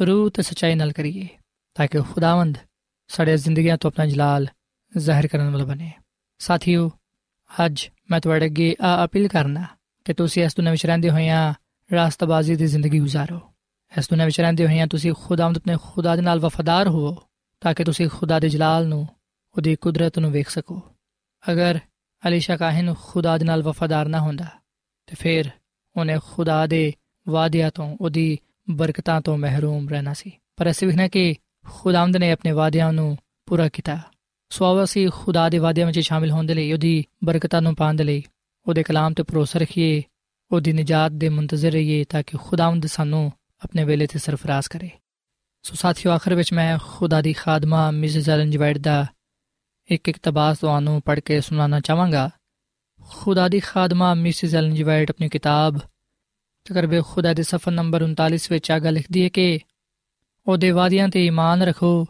ਰੂਹ 0.00 0.30
ਤੇ 0.30 0.42
ਸਚਾਈ 0.42 0.74
ਨਾਲ 0.74 0.92
ਕਰੀਏ, 0.92 1.28
ਤਾਂ 1.74 1.86
ਕਿ 1.86 1.98
ਖੁਦਾਵੰਦ 1.98 2.58
ਸਾਡੇ 3.08 3.36
ਜ਼ਿੰਦਗੀਆਂ 3.36 3.78
ਤੋਂ 3.78 3.90
ਆਪਣਾ 3.90 4.06
ਜਲਾਲ 4.06 4.46
ਜ਼ਾਹਿਰ 4.98 5.26
ਕਰਨ 5.26 5.50
ਵਾਲਾ 5.50 5.64
ਬਣੇ। 5.64 5.90
ਸਾਥੀਓ, 6.38 6.90
ਅੱਜ 7.66 7.88
ਮੈਂ 8.10 8.20
ਤੁਹਾਡੇ 8.20 8.46
ਅੱਗੇ 8.46 8.76
ਆ 8.80 9.04
ਅਪੀਲ 9.04 9.28
ਕਰਨਾ 9.28 9.66
ਕਿ 10.04 10.14
ਤੁਸੀਂ 10.14 10.44
ਇਸ 10.44 10.56
ਦੁਨੀਆਂ 10.56 10.72
ਵਿੱਚ 10.72 10.86
ਰਹਿੰਦੇ 10.86 11.10
ਹੋਇਆਂ 11.10 11.54
ਰਾਸਤਬਾਜ਼ੀ 11.91 12.55
ਦੀ 12.55 12.67
ਜ਼ਿੰਦਗੀ 12.67 12.99
گزارੋ 13.01 13.39
ਇਸ 13.97 14.09
ਦੁਨੀਆਂ 14.09 14.25
ਵਿੱਚ 14.25 14.41
ਰਹਿੰਦੇ 14.41 14.65
ਹੋਇਆਂ 14.65 14.87
ਤੁਸੀਂ 14.87 15.13
ਖੁਦਾਵੰਦ 15.13 15.57
ਆਪਣੇ 15.57 15.77
ਖੁਦਾ 15.81 16.15
ਦੇ 16.15 16.21
ਨਾਲ 16.21 16.39
ਵਫਾਦਾਰ 16.39 16.87
ਹੋਵੋ 16.87 17.23
ਤਾਂ 17.61 17.73
ਕਿ 17.73 17.83
ਤੁਸੀਂ 17.83 18.09
ਖੁਦਾ 18.09 18.39
ਦੇ 18.39 18.49
ਜਲਾਲ 18.49 18.87
ਨੂੰ 18.87 19.07
ਉਹਦੀ 19.57 19.75
ਕੁਦਰਤ 19.75 20.19
ਨੂੰ 20.19 20.31
ਵੇਖ 20.31 20.49
ਸਕੋ 20.49 20.81
ਅਗਰ 21.51 21.79
ਅਲੀਸ਼ਾ 22.27 22.57
ਕਾਹਨ 22.57 22.93
ਖੁਦਾ 23.01 23.37
ਦੇ 23.37 23.45
ਨਾਲ 23.45 23.63
ਵਫਾਦਾਰ 23.63 24.07
ਨਾ 24.07 24.19
ਹੁੰਦਾ 24.19 24.45
ਤੇ 25.07 25.15
ਫਿਰ 25.19 25.49
ਉਹਨੇ 25.97 26.17
ਖੁਦਾ 26.23 26.67
ਦੇ 26.67 26.93
ਵਾਅਦਿਆਂ 27.27 27.71
ਤੋਂ 27.71 27.97
ਉਹਦੀ 28.01 28.37
ਬਰਕਤਾਂ 28.69 29.21
ਤੋਂ 29.21 29.37
ਮਹਿਰੂਮ 29.37 29.89
ਰਹਿਣਾ 29.89 30.13
ਸੀ 30.13 30.31
ਪਰ 30.55 30.71
ਅਸੀਂ 30.71 30.87
ਵਿਖਣਾ 30.87 31.07
ਕਿ 31.07 31.35
ਖੁਦਾਵੰਦ 31.65 32.17
ਨੇ 32.17 32.31
ਆਪਣੇ 32.31 32.51
ਵਾਅਦਿਆਂ 32.51 32.93
ਨੂੰ 32.93 33.17
ਪੂਰਾ 33.45 33.69
ਕੀਤਾ 33.69 33.99
ਸੋ 34.49 34.83
ਅਸੀਂ 34.83 35.09
ਖੁਦਾ 35.09 35.49
ਦੇ 35.49 35.57
ਵਾਅਦਿਆਂ 35.57 35.87
ਵਿੱਚ 35.87 35.99
ਸ਼ਾਮਿਲ 35.99 36.31
ਹੋਣ 36.31 36.45
ਦੇ 36.45 36.53
ਲਈ 36.53 36.73
ਉਹਦੀ 36.73 37.03
ਬਰਕਤਾਂ 37.23 37.61
ਨੂੰ 37.61 37.75
ਪਾਉਣ 37.75 37.95
ਦੇ 37.95 38.03
ਲਈ 38.03 38.23
ਉਹਦੇ 38.67 38.83
ਕਲਾਮ 38.83 39.13
ਤੇ 39.13 39.23
ਭਰੋਸਾ 39.23 39.59
ਰੱਖੀਏ 39.59 40.03
ਉਹਦੀ 40.52 40.72
ਨਜਾਤ 40.72 41.12
ਦੇ 41.12 41.28
ਮੁੰਤਜ਼ਰ 41.28 41.70
ਰਹੀਏ 41.70 42.04
ਤਾਂ 42.04 42.22
ਕਿ 42.22 42.36
ਖੁਦਾਵੰਦ 42.36 42.86
ਸਾਨੂੰ 42.86 43.32
ਆਪਣੇ 43.64 43.84
ਵੇਲੇ 43.84 44.06
ਤੇ 44.06 44.18
ਸਰਫਰਾਜ਼ 44.18 44.68
ਕਰੇ। 44.68 44.90
ਸੋ 45.62 45.74
ਸਾਥੀਓ, 45.74 46.12
ਆਖਰ 46.12 46.34
ਵਿੱਚ 46.34 46.52
ਮੈਂ 46.52 46.78
ਖੁਦਾ 46.82 47.22
ਦੀ 47.22 47.32
ਖਾਦਮਾ 47.32 47.90
ਮਿਸਿਸ 47.90 48.28
ਐਲਨ 48.28 48.50
ਜਵਾਈਟ 48.50 48.78
ਦਾ 48.78 49.06
ਇੱਕ 49.90 50.08
ਇੱਕ 50.08 50.18
ਤਬਾਸ 50.22 50.58
ਤੁਹਾਨੂੰ 50.58 51.02
ਪੜ੍ਹ 51.02 51.20
ਕੇ 51.20 51.40
ਸੁਣਾਉਣਾ 51.40 51.80
ਚਾਹਾਂਗਾ। 51.80 52.30
ਖੁਦਾ 53.08 53.48
ਦੀ 53.48 53.60
ਖਾਦਮਾ 53.60 54.14
ਮਿਸਿਸ 54.14 54.54
ਐਲਨ 54.54 54.74
ਜਵਾਈਟ 54.74 55.10
ਆਪਣੀ 55.10 55.28
ਕਿਤਾਬ 55.28 55.78
ਤਕਰਬੇ 56.64 57.02
ਖੁਦਾ 57.06 57.34
ਦੇ 57.34 57.42
ਸਫਾ 57.42 57.70
ਨੰਬਰ 57.70 58.02
39 58.02 58.48
ਵਿੱਚ 58.50 58.70
ਆਗਾ 58.70 58.90
ਲਿਖਦੀ 58.90 59.22
ਹੈ 59.22 59.28
ਕਿ 59.28 59.58
ਉਹਦੇ 60.46 60.70
ਵਾਅਦਿਆਂ 60.70 61.08
ਤੇ 61.08 61.26
ਈਮਾਨ 61.26 61.62
ਰੱਖੋ, 61.62 62.06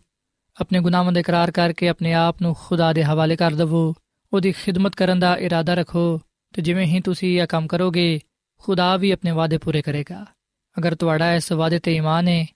ਆਪਣੇ 0.60 0.80
ਗੁਨਾਹਾਂ 0.80 1.12
ਦਾ 1.12 1.20
ਇਕਰਾਰ 1.20 1.50
ਕਰਕੇ 1.50 1.88
ਆਪਣੇ 1.88 2.12
ਆਪ 2.12 2.42
ਨੂੰ 2.42 2.56
ਖੁਦਾ 2.60 2.92
ਦੇ 2.92 3.04
ਹਵਾਲੇ 3.04 3.36
ਕਰ 3.36 3.50
ਦਿਵੋ, 3.50 3.94
ਉਹਦੀ 4.32 4.52
ਖਿਦਮਤ 4.52 4.94
ਕਰਨ 4.94 5.18
ਦਾ 5.18 5.36
ਇਰਾਦਾ 5.36 5.74
ਰੱਖੋ 5.74 6.20
ਤੇ 6.54 6.62
ਜਿਵੇਂ 6.62 6.86
ਹੀ 6.86 7.00
ਤੁਸੀਂ 7.00 7.42
ਇਹ 7.42 7.46
ਕੰਮ 7.46 7.66
ਕਰੋਗੇ 7.66 8.20
ਖੁਦਾ 8.62 8.96
ਵੀ 8.96 9.10
ਆਪਣੇ 9.10 9.30
ਵਾਅਦੇ 9.30 9.58
ਪੂਰੇ 9.58 9.82
ਕਰੇਗਾ। 9.82 10.26
ਅਗਰ 10.78 10.94
ਤੁਹਾਡਾ 10.94 11.34
ਇਸ 11.34 11.52
ਵਾਅਦੇ 11.52 11.78
ਤੇ 11.78 11.96
ਈਮਾਨ 11.96 12.28
ਹੈ 12.28 12.46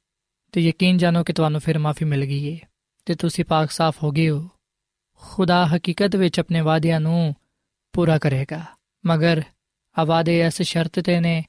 ਤੇ 0.53 0.61
ਯਕੀਨ 0.61 0.99
ਜਾਨੋ 0.99 1.25
ਕਿ 1.25 1.33
ਤੁਹਾਨੂੰ 1.33 1.61
ਫਿਰ 1.61 1.79
ਮਾਫੀ 1.79 2.05
ਮਿਲ 2.05 2.25
ਗਈ 2.25 2.55
ਹੈ 2.55 2.59
ਤੇ 3.07 3.15
ਤੁਸੀਂ 3.15 3.45
ਪਾਕ 3.45 3.71
ਸਾਫ਼ 3.71 3.97
ਹੋ 4.03 4.11
ਗਏ 4.11 4.31
ਹੋ। 4.31 4.49
ਖੁਦਾ 5.15 5.67
ਹਕੀਕਤ 5.67 6.17
ਵਿੱਚ 6.17 6.41
ਆਪਣੇ 6.41 6.61
ਵਾਅਦਿਆਂ 6.61 7.01
ਨੂੰ 7.01 7.35
ਪੂਰਾ 7.93 8.19
ਕਰੇਗਾ। 8.19 8.65
ਮਗਰ 9.07 9.43
ਆਵਾਦੇ 9.99 10.47
ਇਸ 10.47 10.63
ਸ਼ਰਤ 10.63 11.01
ਤੇ 11.01 11.21
ਨੇ 11.21 11.45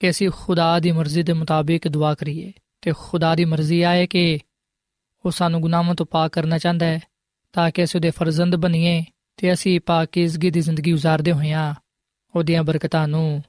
ਕਿ 0.00 0.10
ਅਸੀਂ 0.10 0.30
ਖੁਦਾ 0.34 0.80
ਦੀ 0.80 0.92
ਮਰਜ਼ੀ 0.92 1.22
ਦੇ 1.22 1.32
ਮੁਤਾਬਿਕ 1.32 1.88
ਦੁਆ 1.88 2.14
ਕਰੀਏ, 2.14 2.52
ਤੇ 2.80 2.92
ਖੁਦਾ 2.98 3.34
ਦੀ 3.34 3.44
ਮਰਜ਼ੀ 3.44 3.82
ਆਏ 3.82 4.06
ਕਿ 4.06 4.38
ਉਹ 5.24 5.30
ਸਾਨੂੰ 5.30 5.60
ਗੁਨਾਹਾਂ 5.60 5.94
ਤੋਂ 5.94 6.06
ਪਾਕ 6.06 6.30
ਕਰਨਾ 6.30 6.58
ਚਾਹੁੰਦਾ 6.58 6.86
ਹੈ, 6.86 7.00
ਤਾਂ 7.52 7.70
ਕਿ 7.70 7.84
ਅਸੀਂ 7.84 7.98
ਉਹਦੇ 7.98 8.10
ਫਰਜ਼ੰਦ 8.10 8.56
ਬਣੀਏ, 8.56 9.04
ਤੇ 9.36 9.52
ਅਸੀਂ 9.52 9.80
ਪਾਕੀਜ਼ਗੀ 9.80 10.50
ਦੀ 10.50 10.60
ਜ਼ਿੰਦਗੀ 10.60 10.92
گزارਦੇ 10.92 11.32
ਹੋਈਆਂ 11.32 11.74
ਉਹਦੀਆਂ 12.34 12.62
ਬਰਕਤਾਂ 12.62 13.08
ਨੂੰ 13.08 13.44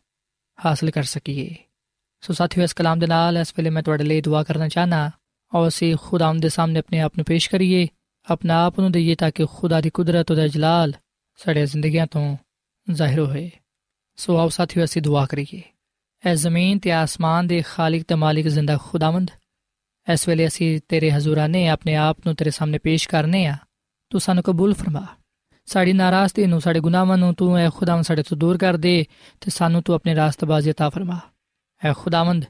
ਹਾਸਲ 0.60 0.92
ਕਰ 0.92 1.04
ਸਕੀਏ 1.04 1.56
ਸੋ 2.24 2.34
ਸਾਥੀਓ 2.34 2.63
ਇਸ 2.63 2.74
ਕਲਾਮ 2.74 3.00
ਦੇ 3.00 3.08
ਨਾਲ 3.08 3.38
ਇਸ 3.38 3.54
ਵੇਲੇ 3.58 3.70
ਮੈਂ 3.70 3.84
ਤੁਹਾਡੇ 3.84 4.04
ਲਈ 4.04 4.22
ਦੁਆ 4.22 4.44
ਕਰਨਾ 4.44 4.68
ਚਾਹਨਾ 4.68 5.10
ਔਰ 5.52 5.68
ਅਸੀਂ 5.68 5.96
ਖੁਦਾਮ 6.02 6.39
ਦੇ 6.39 6.50
ਸਾਹਮਣੇ 6.50 6.80
ਆਪਣੇ 6.80 7.00
ਆਪ 7.00 7.18
ਨੂੰ 7.18 7.26
ਪੇਸ਼ 7.26 7.50
ਕਰੀਏ 7.50 7.88
ਆਪਣਾ 8.28 8.63
ਆਪ 8.66 8.80
ਨੂੰ 8.80 8.92
ਦਈਏ 8.92 9.16
ਤਾਂ 9.16 9.32
ਕਿ 9.32 9.46
ਖੁਦਾ 9.56 9.82
ਦੀ 9.82 9.89
ਕੁਦਰਤ 9.89 10.32
ਉਹਦਾ 10.32 10.48
ਜਲਾਲ 10.48 10.94
ਸਾਡੇ 11.39 11.66
ਜ਼ਿੰਦਗੀਆਂ 11.66 12.08
ਤੋਂ 12.08 12.36
ਜ਼ਾਹਿਰ 12.88 13.20
ਹੋਏ 13.20 13.50
ਸੋ 14.18 14.38
ਆਓ 14.38 14.50
ਸਾਥੀਓ 14.50 14.84
ਅਸੀਂ 14.84 15.02
ਦੁਆ 15.02 15.26
ਕਰੀਏ 15.26 15.62
ਐ 16.24 16.34
ਜ਼ਮੀਨ 16.36 16.80
ਤੇ 16.80 16.92
ਆਸਮਾਨ 16.92 17.48
ਦੇ 17.48 17.62
ਖਾਲਿਕ 17.62 18.04
ਤੇ 18.04 18.16
ਮਾਲਿਕ 18.16 18.48
ਜ਼ਿੰਦਾ 18.48 18.78
ਖੁਦਾਵੰਦ 18.78 19.32
ਇਸ 20.08 20.28
ਵੇਲੇ 20.28 20.48
ਅਸੀਂ 20.48 20.80
ਤੇਰੇ 20.89 21.12
ਹਜ਼ੂਰਾਨੇ 21.12 21.68
ਆਪਣੇ 21.68 21.96
ਆਪ 21.96 22.26
ਨੂੰ 22.26 22.36
ਤੇਰੇ 22.36 22.50
ਸਾਹਮਣੇ 22.50 22.78
ਪੇਸ਼ 22.78 23.08
ਕਰਨੇ 23.10 23.46
ਆ 23.46 23.56
ਤੂੰ 24.12 24.22
ਸਾਨੂੰ 24.22 24.44
ਕਬੂਲ 24.44 24.74
ਫਰਮਾ 24.74 25.06
ਸਾਡੀ 25.67 25.93
ਨਾਰਾਜ਼ਗੀ 25.93 26.47
ਨੂੰ 26.47 26.61
ਸਾਡੇ 26.61 26.81
ਗੁਨਾਹਾਂ 26.81 27.19
ਨੂੰ 27.19 27.35
ਤੂੰ 27.35 27.59
ਐ 27.59 27.71
ਖੁਦਾਵੰਦ 27.71 28.05
ਸਾਡੇ 28.05 28.23
ਤੋਂ 28.23 28.37
ਦੂਰ 28.37 28.59
ਕਰ 28.59 28.77
ਦੇ 28.77 29.07
ਤੇ 29.41 29.51
ਸਾਨੂੰ 29.51 29.83
ਤੂੰ 29.83 29.95
ਆਪਣੇ 29.95 30.14
ਰਾਸਤਬਾਜ਼ੀ 30.14 30.71
عطا 30.71 30.91
ਫਰਮਾ 30.91 31.21
ਐ 31.85 31.93
ਖੁਦਾਵੰਦ 31.93 32.45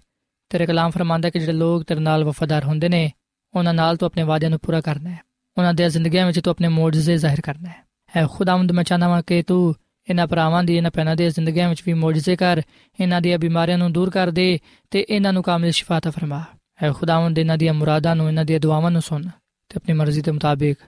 ਤੇਰੇ 0.51 0.67
ਕਲਾਮ 0.67 0.91
ਫਰਮਾਂਦਾ 0.91 1.31
ਕਿ 1.31 1.39
ਜਿਹੜੇ 1.39 1.53
ਲੋਕ 1.53 1.85
ਤੇਰੇ 1.85 2.01
ਨਾਲ 2.01 2.25
ਵਫਾਦਾਰ 2.25 2.65
ਹੁੰਦੇ 2.65 2.89
ਨੇ 2.89 3.11
ਉਹਨਾਂ 3.55 3.75
ਨਾਲ 3.75 3.97
ਤੂੰ 3.97 4.07
ਆਪਣੇ 4.07 4.23
ਵਾਅਦਿਆਂ 4.23 4.51
ਨੂੰ 4.51 4.59
ਪੂਰਾ 4.59 4.81
ਕਰਨਾ 4.81 5.11
ਹੈ 5.11 5.19
ਉਹਨਾਂ 5.59 5.75
ਦੇ 5.75 5.89
ਜ਼ਿੰਦਗੀਆਂ 5.89 6.27
ਵਿੱਚ 6.27 6.41
ਤੂੰ 6.41 6.51
ਆਪਣੇ 6.51 6.69
ਮੌਜੂਜ਼ੇ 6.69 7.17
ਜ਼ਾਹਿਰ 7.17 7.41
ਕਰਨਾ 7.41 7.69
ਹੈ 7.69 7.85
ਐ 8.17 8.27
ਖੁਦਾਵੰਦ 8.27 8.73
ਮੈਂ 8.73 8.85
ਚਾਹਨਾ 8.85 9.09
ਵਾਂ 9.09 9.23
ਕਿ 9.23 9.43
ਤੂੰ 9.43 9.75
ਇਹਨਾਂ 10.11 10.27
ਭਰਾਵਾਂ 10.27 10.65
ਦੀ 10.65 10.77
ਇਹਨਾਂ 10.77 10.91
ਪੈਣਾ 10.91 11.15
ਦੇ 11.15 11.31
ਜ਼ਿੰਦਗੀਆਂ 11.31 11.69
ਵਿੱਚ 11.69 11.83
ਵੀ 11.87 11.93
ਮੌਜੂਜ਼ੇ 11.93 12.37
ਕਰ 12.37 12.63
ਇਹਨਾਂ 13.01 13.21
ਦੀਆਂ 13.21 13.39
ਬਿਮਾਰੀਆਂ 13.39 13.79
ਨੂੰ 13.79 13.93
ਦੂਰ 13.93 14.11
ਕਰ 14.11 14.31
ਦੇ 14.31 14.59
ਤੇ 14.91 15.07
ਇਹਨਾਂ 15.09 15.33
ਨੂੰ 15.33 15.43
ਕਾਮਿਲ 15.43 15.71
ਸ਼ਿਫਾ 15.71 16.01
ਤਾ 16.01 16.11
ਫਰਮਾ 16.11 16.45
ਐ 16.83 16.93
ਖੁਦਾਵੰਦ 16.93 17.39
ਇਹਨਾਂ 17.39 17.59
ਦੀਆਂ 17.59 17.75
ਮੁਰਾਦਾਂ 17.75 18.17
ਨੂੰ 18.17 18.29
ਇਹਨਾਂ 18.29 18.45
ਦੀਆਂ 18.45 18.61
ਦੁਆਵਾਂ 18.61 18.91
ਨੂੰ 18.91 19.03
ਸੁਣ 19.03 19.23
ਤੇ 19.69 19.75
ਆਪਣੀ 19.77 19.95
ਮਰਜ਼ੀ 19.95 20.23
ਦੇ 20.23 20.31
ਮੁਤਾਬਿਕ 20.31 20.79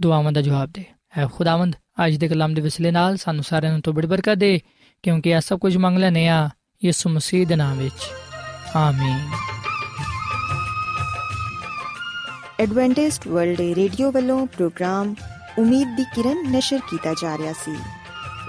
ਦੁਆਵਾਂ 0.00 0.32
ਦਾ 0.32 0.40
ਜਵਾਬ 0.40 0.70
ਦੇ 0.72 0.84
ਐ 1.17 1.27
ਖੁਦਾਵੰਦ, 1.27 1.75
ਅੱਜ 2.07 2.15
ਦੇ 2.15 2.27
ਕਲਾਮ 2.27 2.53
ਦੇ 2.53 2.61
ਵਿਸਲੇ 2.61 2.91
ਨਾਲ 2.91 3.17
ਸਾਨੂੰ 3.17 3.43
ਸਾਰਿਆਂ 3.43 3.71
ਨੂੰ 3.71 3.81
ਤੋਂ 3.81 3.93
ਬੜੀ 3.93 4.07
ਬਰਕਤ 4.07 4.33
ਦੇ, 4.33 4.59
ਕਿਉਂਕਿ 5.03 5.29
ਇਹ 5.29 5.41
ਸਭ 5.41 5.59
ਕੁਝ 5.59 5.77
ਮੰਗ 5.77 5.97
ਲੈਨੇ 5.97 6.27
ਆ 6.27 6.49
ਯਿਸੂ 6.85 7.09
ਮਸੀਹ 7.09 7.47
ਦੇ 7.47 7.55
ਨਾਮ 7.55 7.77
ਵਿੱਚ। 7.77 8.11
ਆਮੀਨ। 8.75 9.29
ਐਡਵੈਂਟਿਸਟ 12.59 13.27
ਵਰਲਡ 13.27 13.59
ਰੇਡੀਓ 13.59 14.11
ਵੱਲੋਂ 14.11 14.47
ਪ੍ਰੋਗਰਾਮ 14.47 15.15
ਉਮੀਦ 15.59 15.95
ਦੀ 15.97 16.03
ਕਿਰਨ 16.03 16.51
ਨਿਸ਼ਰ 16.51 16.79
ਕੀਤਾ 16.89 17.13
ਜਾ 17.13 17.37
ਰਿਹਾ 17.37 17.53
ਸੀ। 17.53 17.75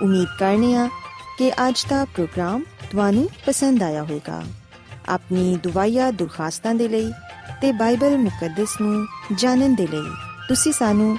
ਉਮੀਦ 0.03 0.29
ਕਰਨੇ 0.39 0.75
ਆ 0.75 0.89
ਕਿ 1.39 1.51
ਅੱਜ 1.51 1.87
ਦਾ 1.89 2.05
ਪ੍ਰੋਗਰਾਮ 2.05 2.63
ਤੁਹਾਨੂੰ 2.91 3.29
ਪਸੰਦ 3.47 3.83
ਆਇਆ 3.83 4.03
ਹੋਵੇਗਾ। 4.03 4.43
ਆਪਣੀ 5.09 5.59
ਦੁਆਇਆ 5.63 6.11
ਦੁਰਖਾਸਤਾਂ 6.11 6.75
ਦੇ 6.75 6.89
ਲਈ 6.89 7.13
ਤੇ 7.61 7.73
ਬਾਈਬਲ 7.73 8.19
ਮੁਕੱਦਸ 8.19 8.81
ਨੂੰ 8.81 9.07
ਜਾਣਨ 9.35 9.75
ਦੇ 9.75 9.87
ਲਈ 9.87 10.11
ਤੁਸੀਂ 10.49 10.73
ਸਾਨੂੰ 10.73 11.19